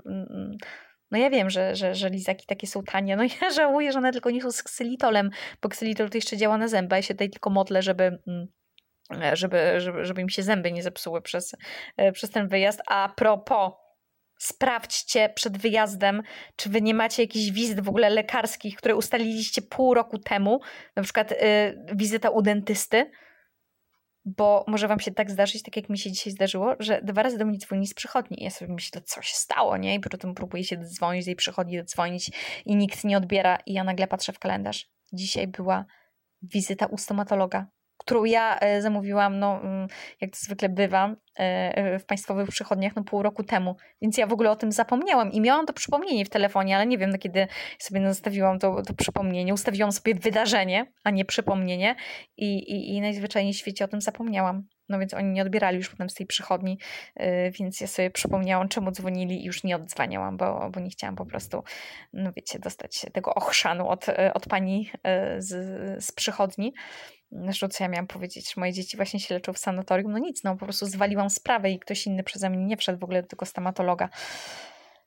yy, 0.04 0.56
no 1.10 1.18
ja 1.18 1.30
wiem, 1.30 1.50
że, 1.50 1.76
że, 1.76 1.94
że 1.94 2.10
lizaki 2.10 2.46
takie 2.46 2.66
są 2.66 2.82
tanie. 2.82 3.16
No 3.16 3.22
ja 3.42 3.50
żałuję, 3.50 3.92
że 3.92 3.98
one 3.98 4.12
tylko 4.12 4.30
nie 4.30 4.42
są 4.42 4.52
z 4.52 4.62
ksylitolem, 4.62 5.30
bo 5.62 5.68
ksylitol 5.68 6.10
to 6.10 6.18
jeszcze 6.18 6.36
działa 6.36 6.58
na 6.58 6.68
zęby. 6.68 6.96
Ja 6.96 7.02
się 7.02 7.14
tutaj 7.14 7.30
tylko 7.30 7.50
modlę, 7.50 7.82
żeby 7.82 8.18
mm, 8.26 8.46
żeby, 9.32 9.80
żeby, 9.80 10.04
żeby 10.04 10.20
im 10.20 10.28
się 10.28 10.42
zęby 10.42 10.72
nie 10.72 10.82
zepsuły 10.82 11.22
przez, 11.22 11.56
e, 11.96 12.12
przez 12.12 12.30
ten 12.30 12.48
wyjazd. 12.48 12.82
A 12.86 13.08
propos, 13.16 13.72
sprawdźcie 14.42 15.28
przed 15.34 15.58
wyjazdem, 15.58 16.22
czy 16.56 16.68
wy 16.68 16.82
nie 16.82 16.94
macie 16.94 17.22
jakichś 17.22 17.50
wizyt 17.50 17.80
w 17.80 17.88
ogóle 17.88 18.10
lekarskich, 18.10 18.76
które 18.76 18.96
ustaliliście 18.96 19.62
pół 19.62 19.94
roku 19.94 20.18
temu, 20.18 20.60
na 20.96 21.02
przykład 21.02 21.32
y, 21.32 21.36
wizyta 21.94 22.30
u 22.30 22.42
dentysty, 22.42 23.10
bo 24.24 24.64
może 24.68 24.88
wam 24.88 25.00
się 25.00 25.10
tak 25.10 25.30
zdarzyć, 25.30 25.62
tak 25.62 25.76
jak 25.76 25.88
mi 25.88 25.98
się 25.98 26.12
dzisiaj 26.12 26.32
zdarzyło, 26.32 26.74
że 26.78 27.00
dwa 27.02 27.22
razy 27.22 27.38
do 27.38 27.46
mnie 27.46 27.58
dzwoni 27.58 27.86
z 27.86 27.94
przychodni 27.94 28.40
i 28.40 28.44
ja 28.44 28.50
sobie 28.50 28.72
myślę, 28.72 29.00
co 29.00 29.22
się 29.22 29.34
stało, 29.34 29.76
nie? 29.76 29.94
I 29.94 30.00
potem 30.00 30.34
próbuję 30.34 30.64
się 30.64 30.76
dzwonić 30.76 31.24
z 31.24 31.26
jej 31.26 31.36
przychodni, 31.36 31.78
dodzwonić 31.78 32.30
i 32.64 32.76
nikt 32.76 33.04
nie 33.04 33.16
odbiera 33.16 33.58
i 33.66 33.72
ja 33.72 33.84
nagle 33.84 34.06
patrzę 34.06 34.32
w 34.32 34.38
kalendarz. 34.38 34.88
Dzisiaj 35.12 35.46
była 35.46 35.84
wizyta 36.42 36.86
u 36.86 36.98
stomatologa 36.98 37.66
którą 38.02 38.24
ja 38.24 38.58
e, 38.58 38.82
zamówiłam, 38.82 39.38
no, 39.38 39.60
mm, 39.60 39.88
jak 40.20 40.30
to 40.30 40.36
zwykle 40.40 40.68
bywa, 40.68 41.16
e, 41.38 41.42
e, 41.76 41.98
w 41.98 42.04
państwowych 42.04 42.48
przychodniach 42.48 42.96
no, 42.96 43.04
pół 43.04 43.22
roku 43.22 43.44
temu. 43.44 43.76
Więc 44.02 44.18
ja 44.18 44.26
w 44.26 44.32
ogóle 44.32 44.50
o 44.50 44.56
tym 44.56 44.72
zapomniałam 44.72 45.32
i 45.32 45.40
miałam 45.40 45.66
to 45.66 45.72
przypomnienie 45.72 46.24
w 46.24 46.30
telefonie, 46.30 46.76
ale 46.76 46.86
nie 46.86 46.98
wiem, 46.98 47.10
na 47.10 47.18
kiedy 47.18 47.46
sobie 47.78 48.00
nastawiłam 48.00 48.58
to, 48.58 48.82
to 48.82 48.94
przypomnienie. 48.94 49.54
Ustawiłam 49.54 49.92
sobie 49.92 50.14
wydarzenie, 50.14 50.86
a 51.04 51.10
nie 51.10 51.24
przypomnienie 51.24 51.96
i, 52.36 52.58
i, 52.58 52.94
i 52.96 53.00
najzwyczajniej 53.00 53.54
w 53.54 53.56
świecie 53.56 53.84
o 53.84 53.88
tym 53.88 54.00
zapomniałam. 54.00 54.62
No 54.88 54.98
więc 54.98 55.14
oni 55.14 55.32
nie 55.32 55.42
odbierali 55.42 55.76
już 55.76 55.88
potem 55.88 56.10
z 56.10 56.14
tej 56.14 56.26
przychodni, 56.26 56.78
więc 57.58 57.80
ja 57.80 57.86
sobie 57.86 58.10
przypomniałam, 58.10 58.68
czemu 58.68 58.90
dzwonili 58.90 59.42
i 59.42 59.44
już 59.44 59.64
nie 59.64 59.76
odzwaniałam, 59.76 60.36
bo, 60.36 60.70
bo 60.70 60.80
nie 60.80 60.90
chciałam 60.90 61.16
po 61.16 61.26
prostu, 61.26 61.64
no 62.12 62.32
wiecie, 62.32 62.58
dostać 62.58 63.06
tego 63.12 63.34
ochrzanu 63.34 63.88
od, 63.88 64.06
od 64.34 64.46
pani 64.46 64.90
z, 65.38 65.48
z 66.04 66.12
przychodni. 66.12 66.74
Zresztą 67.32 67.68
co 67.68 67.84
ja 67.84 67.88
miałam 67.88 68.06
powiedzieć, 68.06 68.56
moje 68.56 68.72
dzieci 68.72 68.96
właśnie 68.96 69.20
się 69.20 69.34
leczą 69.34 69.52
w 69.52 69.58
sanatorium? 69.58 70.12
No 70.12 70.18
nic, 70.18 70.44
no 70.44 70.56
po 70.56 70.64
prostu 70.64 70.86
zwaliłam 70.86 71.30
sprawę 71.30 71.70
i 71.70 71.78
ktoś 71.78 72.06
inny 72.06 72.22
przeze 72.22 72.50
mnie 72.50 72.64
nie 72.64 72.76
wszedł 72.76 72.98
w 72.98 73.04
ogóle 73.04 73.22
do 73.22 73.28
tego 73.28 73.46
stomatologa. 73.46 74.08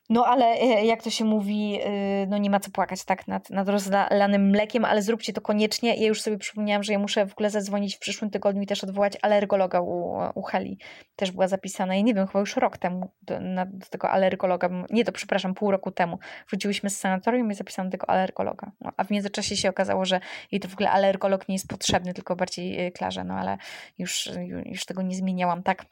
No 0.09 0.25
ale 0.25 0.45
e, 0.45 0.85
jak 0.85 1.03
to 1.03 1.09
się 1.09 1.25
mówi, 1.25 1.79
e, 1.83 2.25
no 2.27 2.37
nie 2.37 2.49
ma 2.49 2.59
co 2.59 2.71
płakać 2.71 3.05
tak 3.05 3.27
nad, 3.27 3.49
nad 3.49 3.69
rozlanym 3.69 4.49
mlekiem, 4.49 4.85
ale 4.85 5.01
zróbcie 5.01 5.33
to 5.33 5.41
koniecznie. 5.41 5.95
Ja 5.95 6.07
już 6.07 6.21
sobie 6.21 6.37
przypomniałam, 6.37 6.83
że 6.83 6.93
ja 6.93 6.99
muszę 6.99 7.25
w 7.25 7.31
ogóle 7.31 7.49
zadzwonić 7.49 7.95
w 7.95 7.99
przyszłym 7.99 8.31
tygodniu 8.31 8.61
i 8.61 8.65
też 8.65 8.83
odwołać 8.83 9.13
alergologa 9.21 9.81
u, 9.81 10.19
u 10.35 10.41
Heli. 10.41 10.77
Też 11.15 11.31
była 11.31 11.47
zapisana 11.47 11.95
i 11.95 12.03
nie 12.03 12.13
wiem, 12.13 12.27
chyba 12.27 12.39
już 12.39 12.55
rok 12.55 12.77
temu 12.77 13.11
do, 13.21 13.39
na, 13.39 13.65
do 13.65 13.85
tego 13.85 14.09
alergologa. 14.09 14.69
Nie, 14.89 15.05
to 15.05 15.11
przepraszam, 15.11 15.53
pół 15.53 15.71
roku 15.71 15.91
temu. 15.91 16.19
Wróciłyśmy 16.49 16.89
z 16.89 16.97
sanatorium 16.97 17.51
i 17.51 17.55
zapisałam 17.55 17.91
tego 17.91 18.09
alergologa. 18.09 18.71
No, 18.81 18.91
a 18.97 19.03
w 19.03 19.11
międzyczasie 19.11 19.57
się 19.57 19.69
okazało, 19.69 20.05
że 20.05 20.19
jej 20.51 20.59
to 20.59 20.67
w 20.67 20.73
ogóle 20.73 20.91
alergolog 20.91 21.49
nie 21.49 21.55
jest 21.55 21.67
potrzebny, 21.67 22.13
tylko 22.13 22.35
bardziej 22.35 22.85
e, 22.85 22.91
klarze. 22.91 23.23
No 23.23 23.33
ale 23.33 23.57
już, 23.97 24.29
już 24.65 24.85
tego 24.85 25.01
nie 25.01 25.15
zmieniałam 25.15 25.63
tak. 25.63 25.85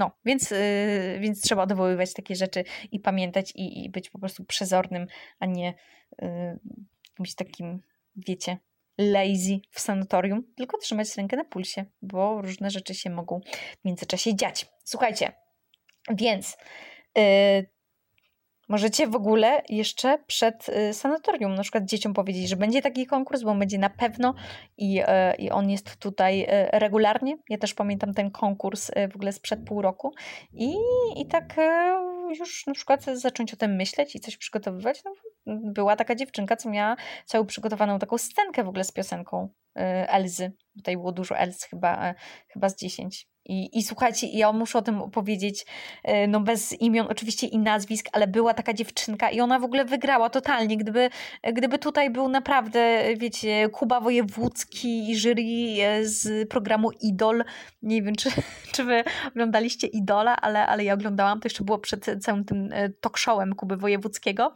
No, 0.00 0.10
więc, 0.24 0.50
yy, 0.50 1.18
więc 1.20 1.40
trzeba 1.40 1.62
odwoływać 1.62 2.14
takie 2.14 2.34
rzeczy 2.36 2.64
i 2.92 3.00
pamiętać 3.00 3.52
i, 3.54 3.84
i 3.84 3.90
być 3.90 4.10
po 4.10 4.18
prostu 4.18 4.44
przezornym, 4.44 5.06
a 5.38 5.46
nie 5.46 5.74
yy, 6.22 6.58
jakimś 7.10 7.34
takim, 7.34 7.80
wiecie, 8.16 8.58
lazy 8.98 9.60
w 9.70 9.80
sanatorium, 9.80 10.54
tylko 10.56 10.78
trzymać 10.78 11.16
rękę 11.16 11.36
na 11.36 11.44
pulsie, 11.44 11.84
bo 12.02 12.42
różne 12.42 12.70
rzeczy 12.70 12.94
się 12.94 13.10
mogą 13.10 13.40
w 13.82 13.84
międzyczasie 13.84 14.36
dziać. 14.36 14.66
Słuchajcie, 14.84 15.32
więc 16.10 16.56
yy, 17.16 17.22
Możecie 18.70 19.06
w 19.06 19.14
ogóle 19.14 19.62
jeszcze 19.68 20.18
przed 20.26 20.68
y, 20.68 20.94
sanatorium 20.94 21.54
na 21.54 21.62
przykład 21.62 21.84
dzieciom 21.84 22.14
powiedzieć, 22.14 22.48
że 22.48 22.56
będzie 22.56 22.82
taki 22.82 23.06
konkurs, 23.06 23.42
bo 23.42 23.54
będzie 23.54 23.78
na 23.78 23.90
pewno 23.90 24.34
i, 24.78 25.00
y, 25.00 25.04
i 25.38 25.50
on 25.50 25.70
jest 25.70 25.96
tutaj 25.96 26.42
y, 26.42 26.46
regularnie. 26.72 27.36
Ja 27.48 27.58
też 27.58 27.74
pamiętam 27.74 28.14
ten 28.14 28.30
konkurs 28.30 28.90
w 29.12 29.16
ogóle 29.16 29.32
sprzed 29.32 29.64
pół 29.64 29.82
roku 29.82 30.14
i, 30.52 30.74
i 31.16 31.26
tak 31.26 31.56
już 32.38 32.66
na 32.66 32.74
przykład 32.74 33.04
zacząć 33.04 33.54
o 33.54 33.56
tym 33.56 33.76
myśleć 33.76 34.16
i 34.16 34.20
coś 34.20 34.36
przygotowywać. 34.36 35.02
No, 35.04 35.12
była 35.46 35.96
taka 35.96 36.14
dziewczynka, 36.14 36.56
co 36.56 36.70
miała 36.70 36.96
całą 37.26 37.46
przygotowaną 37.46 37.98
taką 37.98 38.18
scenkę 38.18 38.64
w 38.64 38.68
ogóle 38.68 38.84
z 38.84 38.92
piosenką 38.92 39.48
Elzy. 40.08 40.52
Tutaj 40.80 40.96
było 40.96 41.12
dużo 41.12 41.38
Els, 41.38 41.64
chyba, 41.64 42.14
chyba 42.52 42.68
z 42.68 42.76
10. 42.76 43.30
I, 43.44 43.78
I 43.78 43.82
słuchajcie, 43.82 44.26
ja 44.26 44.52
muszę 44.52 44.78
o 44.78 44.82
tym 44.82 45.02
opowiedzieć, 45.02 45.66
e, 46.04 46.26
no 46.26 46.40
bez 46.40 46.72
imion 46.72 47.06
oczywiście 47.10 47.46
i 47.46 47.58
nazwisk, 47.58 48.08
ale 48.12 48.26
była 48.26 48.54
taka 48.54 48.72
dziewczynka 48.72 49.30
i 49.30 49.40
ona 49.40 49.58
w 49.58 49.64
ogóle 49.64 49.84
wygrała 49.84 50.30
totalnie. 50.30 50.76
Gdyby, 50.76 51.10
gdyby 51.52 51.78
tutaj 51.78 52.10
był 52.10 52.28
naprawdę, 52.28 53.02
wiecie, 53.16 53.68
Kuba 53.68 54.00
Wojewódzki 54.00 55.10
i 55.10 55.16
jury 55.16 55.42
e, 55.82 56.06
z 56.06 56.48
programu 56.48 56.90
Idol, 57.00 57.44
nie 57.82 58.02
wiem, 58.02 58.14
czy, 58.14 58.30
czy 58.72 58.84
wy 58.84 59.04
oglądaliście 59.28 59.86
Idola, 59.86 60.36
ale, 60.36 60.66
ale 60.66 60.84
ja 60.84 60.94
oglądałam, 60.94 61.40
to 61.40 61.46
jeszcze 61.46 61.64
było 61.64 61.78
przed 61.78 62.10
całym 62.20 62.44
tym 62.44 62.68
e, 62.72 62.88
talk 62.88 63.18
showem 63.18 63.54
Kuby 63.54 63.76
Wojewódzkiego. 63.76 64.54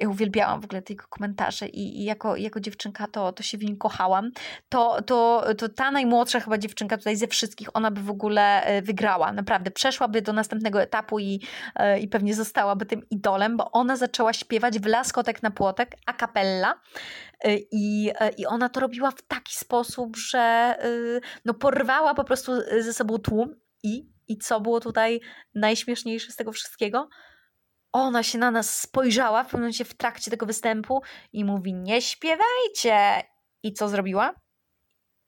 Ja 0.00 0.08
uwielbiałam 0.08 0.60
w 0.60 0.64
ogóle 0.64 0.82
te 0.82 0.92
jego 0.92 1.04
komentarze 1.08 1.68
i, 1.68 2.00
i 2.00 2.04
jako, 2.04 2.36
jako 2.36 2.60
dziewczynka 2.60 3.06
to, 3.06 3.32
to 3.32 3.42
się 3.42 3.58
w 3.58 3.64
nim 3.64 3.76
kochałam. 3.76 4.30
To, 4.68 5.02
to, 5.02 5.25
to 5.58 5.68
ta 5.68 5.90
najmłodsza 5.90 6.40
chyba 6.40 6.58
dziewczynka 6.58 6.96
tutaj 6.96 7.16
ze 7.16 7.26
wszystkich, 7.26 7.68
ona 7.74 7.90
by 7.90 8.00
w 8.00 8.10
ogóle 8.10 8.62
e, 8.62 8.82
wygrała. 8.82 9.32
Naprawdę, 9.32 9.70
przeszłaby 9.70 10.22
do 10.22 10.32
następnego 10.32 10.82
etapu 10.82 11.18
i, 11.18 11.40
e, 11.74 12.00
i 12.00 12.08
pewnie 12.08 12.34
zostałaby 12.34 12.86
tym 12.86 13.02
idolem, 13.10 13.56
bo 13.56 13.70
ona 13.70 13.96
zaczęła 13.96 14.32
śpiewać 14.32 14.78
w 14.78 14.86
Laskotek 14.86 15.42
na 15.42 15.50
płotek 15.50 15.96
a 16.06 16.12
cappella. 16.12 16.80
E, 17.44 17.56
I, 17.72 18.10
I 18.36 18.46
ona 18.46 18.68
to 18.68 18.80
robiła 18.80 19.10
w 19.10 19.22
taki 19.22 19.54
sposób, 19.54 20.16
że 20.16 20.74
no 21.44 21.54
porwała 21.54 22.14
po 22.14 22.24
prostu 22.24 22.52
ze 22.80 22.92
sobą 22.92 23.18
tłum 23.18 23.56
i, 23.82 24.10
i 24.28 24.38
co 24.38 24.60
było 24.60 24.80
tutaj 24.80 25.20
najśmieszniejsze 25.54 26.32
z 26.32 26.36
tego 26.36 26.52
wszystkiego? 26.52 27.08
Ona 27.92 28.22
się 28.22 28.38
na 28.38 28.50
nas 28.50 28.80
spojrzała 28.80 29.42
w 29.42 29.46
pewnym 29.46 29.60
momencie 29.60 29.84
w 29.84 29.94
trakcie 29.94 30.30
tego 30.30 30.46
występu 30.46 31.02
i 31.32 31.44
mówi: 31.44 31.74
Nie 31.74 32.02
śpiewajcie! 32.02 33.22
I 33.62 33.72
co 33.72 33.88
zrobiła? 33.88 34.34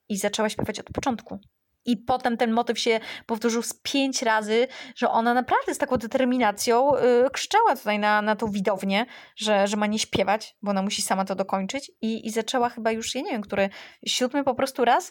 I 0.09 0.17
zaczęła 0.17 0.49
śpiewać 0.49 0.81
od 0.81 0.87
początku. 0.87 1.39
I 1.85 1.97
potem 1.97 2.37
ten 2.37 2.53
motyw 2.53 2.79
się 2.79 3.01
powtórzył 3.27 3.63
z 3.63 3.75
pięć 3.75 4.23
razy, 4.23 4.69
że 4.97 5.11
ona 5.11 5.35
naprawdę 5.35 5.75
z 5.75 5.79
taką 5.79 5.97
determinacją 5.97 6.97
yy, 6.97 7.31
krzyczała 7.31 7.77
tutaj 7.77 7.99
na, 7.99 8.23
na 8.23 8.37
tą 8.37 8.47
widownię, 8.47 9.07
że, 9.37 9.67
że 9.67 9.77
ma 9.77 9.87
nie 9.87 9.99
śpiewać, 9.99 10.57
bo 10.63 10.71
ona 10.71 10.83
musi 10.83 11.03
sama 11.03 11.25
to 11.25 11.35
dokończyć. 11.35 11.91
I, 12.01 12.27
I 12.27 12.31
zaczęła 12.31 12.69
chyba 12.69 12.91
już, 12.91 13.15
ja 13.15 13.21
nie 13.21 13.31
wiem, 13.31 13.43
który 13.43 13.69
siódmy 14.07 14.45
po 14.45 14.55
prostu 14.55 14.85
raz, 14.85 15.11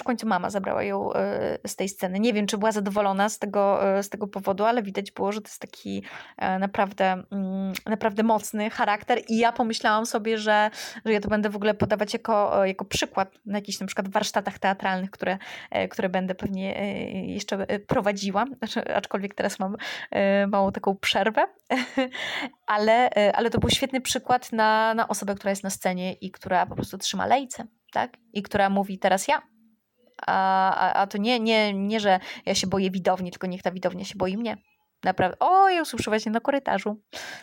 w 0.00 0.02
końcu 0.04 0.26
mama 0.26 0.50
zabrała 0.50 0.82
ją 0.82 1.10
yy, 1.62 1.70
z 1.70 1.76
tej 1.76 1.88
sceny. 1.88 2.20
Nie 2.20 2.32
wiem, 2.32 2.46
czy 2.46 2.58
była 2.58 2.72
zadowolona 2.72 3.28
z 3.28 3.38
tego, 3.38 3.80
yy, 3.96 4.02
z 4.02 4.08
tego 4.08 4.26
powodu, 4.26 4.64
ale 4.64 4.82
widać 4.82 5.12
było, 5.12 5.32
że 5.32 5.40
to 5.40 5.48
jest 5.48 5.60
taki 5.60 6.02
e, 6.36 6.58
naprawdę, 6.58 7.22
mm, 7.30 7.72
naprawdę 7.86 8.22
mocny 8.22 8.70
charakter. 8.70 9.20
I 9.28 9.38
ja 9.38 9.52
pomyślałam 9.52 10.06
sobie, 10.06 10.38
że, 10.38 10.70
że 11.04 11.12
ja 11.12 11.20
to 11.20 11.28
będę 11.28 11.50
w 11.50 11.56
ogóle 11.56 11.74
podawać 11.74 12.12
jako, 12.12 12.66
jako 12.66 12.84
przykład 12.84 13.34
na 13.46 13.58
jakichś 13.58 13.80
na 13.80 13.86
przykład 13.86 14.08
warsztatach 14.08 14.58
teatralnych, 14.58 15.10
które, 15.10 15.38
e, 15.70 15.88
które 16.00 16.08
będę 16.08 16.34
pewnie 16.34 16.76
e, 16.76 17.02
jeszcze 17.26 17.56
e, 17.56 17.78
prowadziła, 17.78 18.44
znaczy, 18.58 18.94
aczkolwiek 18.94 19.34
teraz 19.34 19.58
mam 19.58 19.76
e, 20.10 20.46
małą 20.46 20.72
taką 20.72 20.96
przerwę, 20.96 21.46
ale, 22.66 23.10
ale 23.34 23.50
to 23.50 23.58
był 23.58 23.70
świetny 23.70 24.00
przykład 24.00 24.52
na, 24.52 24.94
na 24.94 25.08
osobę, 25.08 25.34
która 25.34 25.50
jest 25.50 25.64
na 25.64 25.70
scenie 25.70 26.12
i 26.12 26.30
która 26.30 26.66
po 26.66 26.74
prostu 26.74 26.98
trzyma 26.98 27.26
lejce, 27.26 27.66
tak? 27.92 28.16
I 28.32 28.42
która 28.42 28.70
mówi 28.70 28.98
teraz 28.98 29.28
ja, 29.28 29.42
a, 30.26 30.74
a, 30.74 30.92
a 30.92 31.06
to 31.06 31.18
nie, 31.18 31.40
nie, 31.40 31.72
nie, 31.72 32.00
że 32.00 32.20
ja 32.46 32.54
się 32.54 32.66
boję 32.66 32.90
widowni, 32.90 33.30
tylko 33.30 33.46
niech 33.46 33.62
ta 33.62 33.70
widownia 33.70 34.04
się 34.04 34.14
boi 34.16 34.36
mnie. 34.36 34.56
Naprawdę. 35.04 35.38
O, 35.38 35.68
ja 35.68 35.82
usłyszę 35.82 36.10
właśnie 36.10 36.32
na 36.32 36.40
korytarzu. 36.40 37.00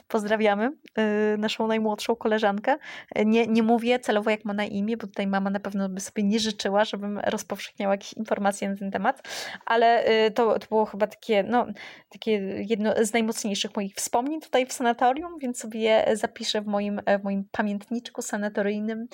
Pozdrawiamy 0.07 0.71
yy, 0.97 1.03
naszą 1.37 1.67
najmłodszą 1.67 2.15
koleżankę. 2.15 2.77
Nie, 3.25 3.47
nie 3.47 3.63
mówię 3.63 3.99
celowo, 3.99 4.29
jak 4.29 4.45
ma 4.45 4.53
na 4.53 4.65
imię, 4.65 4.97
bo 4.97 5.07
tutaj 5.07 5.27
mama 5.27 5.49
na 5.49 5.59
pewno 5.59 5.89
by 5.89 5.99
sobie 5.99 6.23
nie 6.23 6.39
życzyła, 6.39 6.85
żebym 6.85 7.19
rozpowszechniała 7.19 7.93
jakieś 7.93 8.13
informacje 8.13 8.69
na 8.69 8.75
ten 8.75 8.91
temat, 8.91 9.27
ale 9.65 10.03
yy, 10.23 10.31
to, 10.31 10.59
to 10.59 10.67
było 10.67 10.85
chyba 10.85 11.07
takie, 11.07 11.43
no, 11.43 11.65
takie 12.09 12.31
jedno 12.69 12.93
z 13.01 13.13
najmocniejszych 13.13 13.75
moich 13.75 13.95
wspomnień 13.95 14.41
tutaj 14.41 14.65
w 14.65 14.73
sanatorium, 14.73 15.39
więc 15.39 15.59
sobie 15.59 15.79
je 15.79 16.05
zapiszę 16.13 16.61
w 16.61 16.65
moim, 16.65 17.01
w 17.19 17.23
moim 17.23 17.43
pamiętniczku 17.51 18.21
sanatoryjnym 18.21 19.07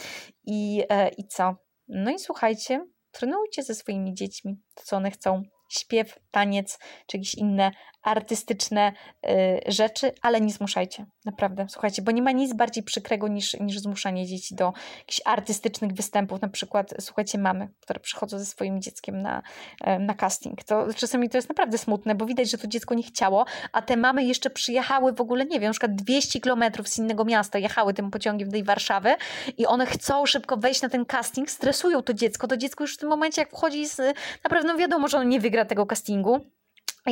i, 0.45 0.75
yy, 0.75 0.85
i 1.17 1.27
co? 1.27 1.55
No 1.87 2.11
i 2.11 2.19
słuchajcie, 2.19 2.85
trenujcie 3.11 3.63
ze 3.63 3.75
swoimi 3.75 4.13
dziećmi 4.13 4.55
to, 4.75 4.83
co 4.83 4.97
one 4.97 5.11
chcą 5.11 5.43
śpiew, 5.69 6.19
taniec, 6.31 6.79
czy 7.07 7.17
jakieś 7.17 7.35
inne 7.35 7.71
artystyczne 8.03 8.91
y, 9.25 9.71
rzeczy, 9.71 10.11
ale 10.21 10.41
nie 10.41 10.53
zmuszajcie, 10.53 11.05
naprawdę, 11.25 11.65
słuchajcie, 11.69 12.01
bo 12.01 12.11
nie 12.11 12.21
ma 12.21 12.31
nic 12.31 12.53
bardziej 12.53 12.83
przykrego 12.83 13.27
niż, 13.27 13.53
niż 13.53 13.79
zmuszanie 13.79 14.25
dzieci 14.25 14.55
do 14.55 14.73
jakichś 14.99 15.21
artystycznych 15.25 15.93
występów, 15.93 16.41
na 16.41 16.47
przykład, 16.47 16.93
słuchajcie, 16.99 17.37
mamy, 17.37 17.69
które 17.79 17.99
przychodzą 17.99 18.39
ze 18.39 18.45
swoim 18.45 18.81
dzieckiem 18.81 19.21
na, 19.21 19.41
y, 19.87 19.99
na 19.99 20.13
casting, 20.13 20.63
to 20.63 20.93
czasami 20.93 21.29
to 21.29 21.37
jest 21.37 21.49
naprawdę 21.49 21.77
smutne, 21.77 22.15
bo 22.15 22.25
widać, 22.25 22.51
że 22.51 22.57
to 22.57 22.67
dziecko 22.67 22.95
nie 22.95 23.03
chciało, 23.03 23.45
a 23.71 23.81
te 23.81 23.97
mamy 23.97 24.23
jeszcze 24.23 24.49
przyjechały 24.49 25.13
w 25.13 25.21
ogóle, 25.21 25.45
nie 25.45 25.59
wiem, 25.59 25.69
na 25.69 25.71
przykład 25.71 25.95
200 25.95 26.41
kilometrów 26.41 26.87
z 26.87 26.97
innego 26.97 27.25
miasta, 27.25 27.57
jechały 27.57 27.93
tym 27.93 28.11
pociągiem 28.11 28.49
do 28.49 28.63
Warszawy 28.63 29.15
i 29.57 29.65
one 29.65 29.85
chcą 29.85 30.25
szybko 30.25 30.57
wejść 30.57 30.81
na 30.81 30.89
ten 30.89 31.05
casting, 31.05 31.49
stresują 31.51 32.01
to 32.01 32.13
dziecko, 32.13 32.47
to 32.47 32.57
dziecko 32.57 32.83
już 32.83 32.95
w 32.95 32.97
tym 32.97 33.09
momencie, 33.09 33.41
jak 33.41 33.49
wchodzi, 33.49 33.87
z, 33.87 34.15
naprawdę 34.43 34.67
no 34.67 34.77
wiadomo, 34.77 35.07
że 35.07 35.17
ono 35.17 35.29
nie 35.29 35.39
wygra 35.39 35.65
tego 35.65 35.85
castingu, 35.85 36.41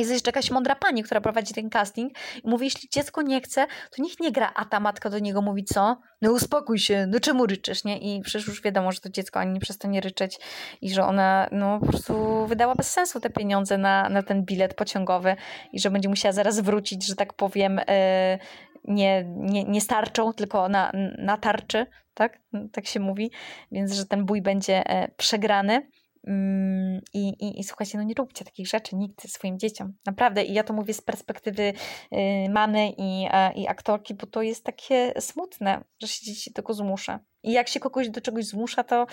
jest 0.00 0.10
jeszcze 0.10 0.28
jakaś 0.28 0.50
mądra 0.50 0.74
pani, 0.74 1.02
która 1.02 1.20
prowadzi 1.20 1.54
ten 1.54 1.70
casting 1.70 2.12
i 2.44 2.48
mówi, 2.48 2.64
jeśli 2.64 2.88
dziecko 2.88 3.22
nie 3.22 3.40
chce, 3.40 3.66
to 3.66 4.02
niech 4.02 4.20
nie 4.20 4.32
gra, 4.32 4.52
a 4.54 4.64
ta 4.64 4.80
matka 4.80 5.10
do 5.10 5.18
niego 5.18 5.42
mówi 5.42 5.64
co? 5.64 5.96
No 6.22 6.32
uspokój 6.32 6.78
się, 6.78 7.06
no 7.06 7.20
czemu 7.20 7.46
ryczysz, 7.46 7.84
nie? 7.84 7.98
I 7.98 8.20
przecież 8.20 8.46
już 8.46 8.62
wiadomo, 8.62 8.92
że 8.92 9.00
to 9.00 9.08
dziecko 9.08 9.40
ani 9.40 9.52
nie 9.52 9.60
przestanie 9.60 10.00
ryczeć 10.00 10.38
i 10.80 10.90
że 10.90 11.04
ona 11.04 11.48
no 11.52 11.80
po 11.80 11.86
prostu 11.86 12.46
wydała 12.46 12.74
bez 12.74 12.90
sensu 12.92 13.20
te 13.20 13.30
pieniądze 13.30 13.78
na, 13.78 14.08
na 14.08 14.22
ten 14.22 14.44
bilet 14.44 14.74
pociągowy 14.74 15.36
i 15.72 15.80
że 15.80 15.90
będzie 15.90 16.08
musiała 16.08 16.32
zaraz 16.32 16.60
wrócić, 16.60 17.06
że 17.06 17.16
tak 17.16 17.32
powiem, 17.32 17.80
yy, 17.88 18.38
nie, 18.84 19.24
nie, 19.26 19.64
nie 19.64 19.80
starczą, 19.80 20.32
tylko 20.32 20.68
na, 20.68 20.92
na 21.18 21.36
tarczy, 21.36 21.86
tak? 22.14 22.38
Tak 22.72 22.86
się 22.86 23.00
mówi, 23.00 23.30
więc 23.72 23.92
że 23.92 24.06
ten 24.06 24.24
bój 24.24 24.42
będzie 24.42 24.86
e, 24.86 25.08
przegrany. 25.16 25.88
Mm, 26.26 27.00
I, 27.12 27.28
i, 27.28 27.60
I 27.60 27.64
słuchajcie, 27.64 27.98
no 27.98 28.04
nie 28.04 28.14
róbcie 28.14 28.44
takich 28.44 28.68
rzeczy 28.68 28.96
nigdy 28.96 29.28
swoim 29.28 29.58
dzieciom. 29.58 29.92
Naprawdę. 30.06 30.44
I 30.44 30.54
ja 30.54 30.64
to 30.64 30.72
mówię 30.72 30.94
z 30.94 31.00
perspektywy 31.00 31.62
y, 31.62 32.50
mamy 32.50 32.92
i, 32.98 33.28
i 33.54 33.68
aktorki, 33.68 34.14
bo 34.14 34.26
to 34.26 34.42
jest 34.42 34.64
takie 34.64 35.12
smutne, 35.20 35.84
że 36.02 36.08
się 36.08 36.26
dzieci 36.26 36.52
tego 36.52 36.74
zmusza. 36.74 37.20
I 37.42 37.52
jak 37.52 37.68
się 37.68 37.80
kogoś 37.80 38.08
do 38.10 38.20
czegoś 38.20 38.44
zmusza, 38.44 38.84
to, 38.84 39.06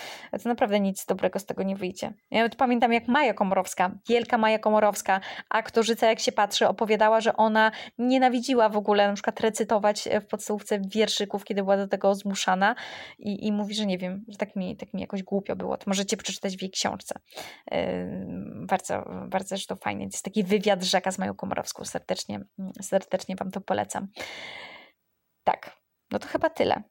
to 0.43 0.49
naprawdę 0.49 0.79
nic 0.79 1.05
dobrego 1.05 1.39
z 1.39 1.45
tego 1.45 1.63
nie 1.63 1.75
wyjdzie. 1.75 2.13
Ja 2.31 2.49
pamiętam, 2.49 2.93
jak 2.93 3.07
Maja 3.07 3.33
Komorowska, 3.33 3.91
wielka 4.09 4.37
Maja 4.37 4.59
Komorowska, 4.59 5.21
aktorzyca, 5.49 6.07
jak 6.07 6.19
się 6.19 6.31
patrzy, 6.31 6.67
opowiadała, 6.67 7.21
że 7.21 7.35
ona 7.35 7.71
nienawidziła 7.97 8.69
w 8.69 8.77
ogóle 8.77 9.07
na 9.07 9.13
przykład 9.13 9.39
recytować 9.39 10.09
w 10.21 10.25
podstawówce 10.25 10.79
wierszyków, 10.79 11.43
kiedy 11.43 11.63
była 11.63 11.77
do 11.77 11.87
tego 11.87 12.15
zmuszana 12.15 12.75
i, 13.19 13.47
i 13.47 13.51
mówi, 13.51 13.75
że 13.75 13.85
nie 13.85 13.97
wiem, 13.97 14.25
że 14.27 14.37
tak 14.37 14.55
mi, 14.55 14.77
tak 14.77 14.93
mi 14.93 15.01
jakoś 15.01 15.23
głupio 15.23 15.55
było. 15.55 15.77
To 15.77 15.83
możecie 15.87 16.17
przeczytać 16.17 16.57
w 16.57 16.61
jej 16.61 16.71
książce. 16.71 17.19
Yy, 17.71 17.77
bardzo, 18.67 19.05
bardzo 19.27 19.55
to 19.67 19.75
fajnie. 19.75 20.05
To 20.05 20.13
jest 20.13 20.25
taki 20.25 20.43
wywiad 20.43 20.83
rzeka 20.83 21.11
z 21.11 21.19
Mają 21.19 21.35
Komorowską. 21.35 21.85
Serdecznie, 21.85 22.39
serdecznie 22.81 23.35
Wam 23.35 23.51
to 23.51 23.61
polecam. 23.61 24.07
Tak, 25.43 25.77
no 26.11 26.19
to 26.19 26.27
chyba 26.27 26.49
tyle, 26.49 26.83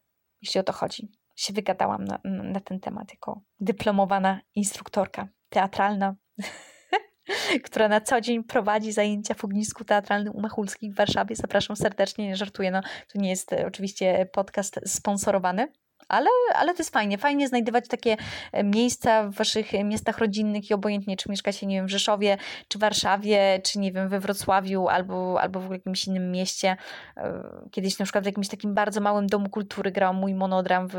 jeśli 0.43 0.61
o 0.61 0.65
to 0.65 0.73
chodzi 0.73 1.09
się 1.39 1.53
wygadałam 1.53 2.05
na, 2.05 2.19
na 2.25 2.61
ten 2.61 2.81
temat 2.81 3.11
jako 3.11 3.41
dyplomowana 3.61 4.41
instruktorka 4.55 5.29
teatralna, 5.49 6.15
która 7.65 7.89
na 7.89 8.01
co 8.01 8.21
dzień 8.21 8.45
prowadzi 8.45 8.93
zajęcia 8.93 9.35
w 9.35 9.45
ognisku 9.45 9.85
teatralnym 9.85 10.35
u 10.35 10.41
Machulskich 10.41 10.93
w 10.93 10.97
Warszawie. 10.97 11.37
Zapraszam 11.37 11.77
serdecznie, 11.77 12.29
nie 12.29 12.37
żartuję, 12.37 12.71
no 12.71 12.81
to 13.13 13.19
nie 13.19 13.31
jest 13.31 13.53
e, 13.53 13.67
oczywiście 13.67 14.29
podcast 14.33 14.81
sponsorowany, 14.87 15.69
ale, 16.09 16.31
ale 16.55 16.75
to 16.75 16.79
jest 16.79 16.93
fajnie. 16.93 17.19
Fajnie 17.19 17.49
znajdować 17.49 17.89
takie 17.89 18.17
e, 18.53 18.65
miejsca 18.65 19.29
w 19.29 19.35
waszych 19.35 19.73
miastach 19.85 20.19
rodzinnych 20.19 20.71
i 20.71 20.75
obojętnie, 20.75 21.17
czy 21.17 21.31
mieszkacie, 21.31 21.67
nie 21.67 21.77
wiem, 21.77 21.87
w 21.87 21.91
Rzeszowie, 21.91 22.39
czy 22.69 22.79
Warszawie, 22.79 23.61
czy 23.65 23.79
nie 23.79 23.93
wiem, 23.93 24.09
we 24.09 24.21
Wrocławiu, 24.21 24.89
albo, 24.89 25.41
albo 25.41 25.61
w 25.61 25.71
jakimś 25.71 26.07
innym 26.07 26.33
mieście. 26.33 26.77
E, 27.17 27.43
kiedyś 27.71 27.99
na 27.99 28.05
przykład 28.05 28.25
w 28.25 28.27
jakimś 28.27 28.49
takim 28.49 28.75
bardzo 28.75 29.01
małym 29.01 29.27
domu 29.27 29.49
kultury 29.49 29.93
grał 29.93 30.15
mój 30.15 30.35
monodram 30.35 30.89
w 30.89 30.97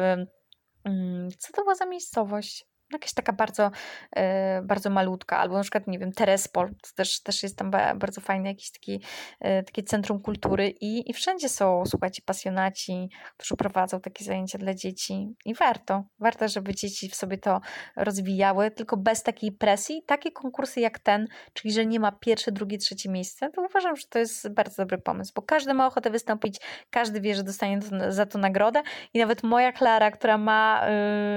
mm, 0.83 1.29
co 1.37 1.53
to 1.53 1.61
była 1.61 1.75
za 1.75 1.85
miejscowość? 1.85 2.68
Jakaś 2.93 3.13
taka 3.13 3.33
bardzo, 3.33 3.71
e, 4.15 4.61
bardzo 4.61 4.89
malutka, 4.89 5.37
albo 5.37 5.55
na 5.55 5.61
przykład, 5.61 5.87
nie 5.87 5.99
wiem, 5.99 6.11
Terespol, 6.11 6.69
to 6.69 6.89
też, 6.95 7.21
też 7.21 7.43
jest 7.43 7.57
tam 7.57 7.71
bardzo 7.95 8.21
fajne, 8.21 8.49
jakieś 8.49 8.71
taki, 8.71 9.01
e, 9.39 9.63
takie 9.63 9.83
centrum 9.83 10.21
kultury 10.21 10.69
i, 10.69 11.09
i 11.09 11.13
wszędzie 11.13 11.49
są, 11.49 11.83
słuchajcie, 11.85 12.21
pasjonaci, 12.25 13.09
którzy 13.37 13.55
prowadzą 13.55 14.01
takie 14.01 14.25
zajęcia 14.25 14.57
dla 14.57 14.73
dzieci 14.73 15.35
i 15.45 15.55
warto, 15.55 16.03
warto, 16.19 16.47
żeby 16.47 16.75
dzieci 16.75 17.09
w 17.09 17.15
sobie 17.15 17.37
to 17.37 17.61
rozwijały, 17.95 18.71
tylko 18.71 18.97
bez 18.97 19.23
takiej 19.23 19.51
presji, 19.51 20.03
takie 20.05 20.31
konkursy 20.31 20.79
jak 20.79 20.99
ten, 20.99 21.27
czyli 21.53 21.73
że 21.73 21.85
nie 21.85 21.99
ma 21.99 22.11
pierwsze, 22.11 22.51
drugie, 22.51 22.77
trzecie 22.77 23.09
miejsce, 23.09 23.49
to 23.49 23.61
uważam, 23.61 23.95
że 23.95 24.07
to 24.09 24.19
jest 24.19 24.49
bardzo 24.53 24.81
dobry 24.81 24.97
pomysł, 24.97 25.31
bo 25.35 25.41
każdy 25.41 25.73
ma 25.73 25.87
ochotę 25.87 26.09
wystąpić, 26.09 26.59
każdy 26.89 27.21
wie, 27.21 27.35
że 27.35 27.43
dostanie 27.43 27.79
za 28.09 28.25
to 28.25 28.39
nagrodę 28.39 28.81
i 29.13 29.19
nawet 29.19 29.43
moja 29.43 29.71
Klara, 29.71 30.11
która 30.11 30.37
ma, 30.37 30.85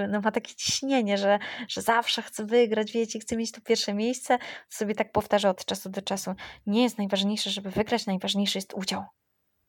yy, 0.02 0.08
no, 0.08 0.20
ma 0.20 0.32
takie 0.32 0.54
ciśnienie, 0.54 1.18
że 1.18 1.38
że 1.68 1.82
zawsze 1.82 2.22
chcę 2.22 2.46
wygrać, 2.46 2.92
wiecie, 2.92 3.18
chcę 3.18 3.36
mieć 3.36 3.52
to 3.52 3.60
pierwsze 3.60 3.94
miejsce, 3.94 4.38
sobie 4.68 4.94
tak 4.94 5.12
powtarza 5.12 5.50
od 5.50 5.64
czasu 5.64 5.90
do 5.90 6.02
czasu. 6.02 6.34
Nie 6.66 6.82
jest 6.82 6.98
najważniejsze, 6.98 7.50
żeby 7.50 7.70
wygrać, 7.70 8.06
najważniejszy 8.06 8.58
jest 8.58 8.74
udział. 8.74 9.04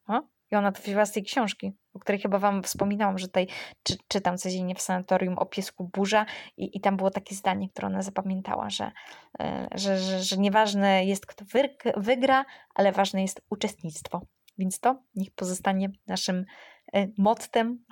O? 0.07 0.21
I 0.51 0.55
ona 0.55 0.71
to 0.71 0.81
wzięła 0.81 1.05
z 1.05 1.11
tej 1.11 1.23
książki, 1.23 1.73
o 1.93 1.99
której 1.99 2.21
chyba 2.21 2.39
Wam 2.39 2.63
wspominałam, 2.63 3.17
że 3.17 3.27
tutaj 3.27 3.47
czy, 3.83 3.97
czytam 4.07 4.37
codziennie 4.37 4.75
w 4.75 4.81
sanatorium 4.81 5.37
o 5.37 5.45
piesku 5.45 5.89
burza 5.93 6.25
i, 6.57 6.77
i 6.77 6.81
tam 6.81 6.97
było 6.97 7.09
takie 7.09 7.35
zdanie, 7.35 7.69
które 7.69 7.87
ona 7.87 8.01
zapamiętała, 8.01 8.69
że, 8.69 8.91
e, 9.39 9.67
że, 9.75 9.99
że, 9.99 10.23
że 10.23 10.37
nieważne 10.37 11.05
jest, 11.05 11.25
kto 11.25 11.45
wygra, 11.97 12.45
ale 12.75 12.91
ważne 12.91 13.21
jest 13.21 13.41
uczestnictwo. 13.49 14.21
Więc 14.57 14.79
to 14.79 15.03
niech 15.15 15.31
pozostanie 15.31 15.89
naszym 16.07 16.45
e, 16.93 17.07
mottem 17.17 17.85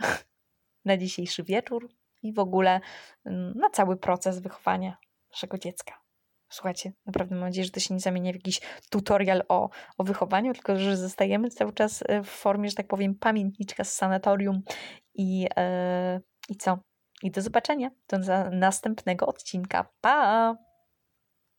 na 0.86 0.98
dzisiejszy 0.98 1.44
wieczór 1.44 1.90
i 2.22 2.34
w 2.34 2.40
ogóle 2.40 2.80
mm, 3.26 3.54
na 3.56 3.70
cały 3.70 3.98
proces 3.98 4.40
wychowania 4.40 4.98
naszego 5.32 5.58
dziecka. 5.58 6.02
Słuchajcie, 6.50 6.92
naprawdę 7.06 7.36
mam 7.36 7.44
nadzieję, 7.44 7.66
że 7.66 7.72
to 7.72 7.80
się 7.80 7.94
nie 7.94 8.00
zamienia 8.00 8.32
w 8.32 8.36
jakiś 8.36 8.62
tutorial 8.90 9.44
o, 9.50 9.70
o 9.98 10.04
wychowaniu, 10.04 10.54
tylko 10.54 10.76
że 10.76 10.98
zostajemy 10.98 11.50
cały 11.50 11.74
czas 11.74 12.04
e, 12.08 12.24
w 12.24 12.28
formie, 12.28 12.70
że 12.70 12.76
tak 12.76 12.88
powiem, 12.88 13.16
pamiętniczka 13.16 13.84
z 13.84 13.94
sanatorium 13.94 14.62
i, 15.14 15.42
yy, 15.42 15.50
i 16.50 16.56
co? 16.56 16.78
I 17.24 17.32
do 17.32 17.42
zobaczenia 17.42 17.92
do 18.10 18.18
następnego 18.52 19.26
odcinka. 19.26 19.90
Pa! 20.02 20.71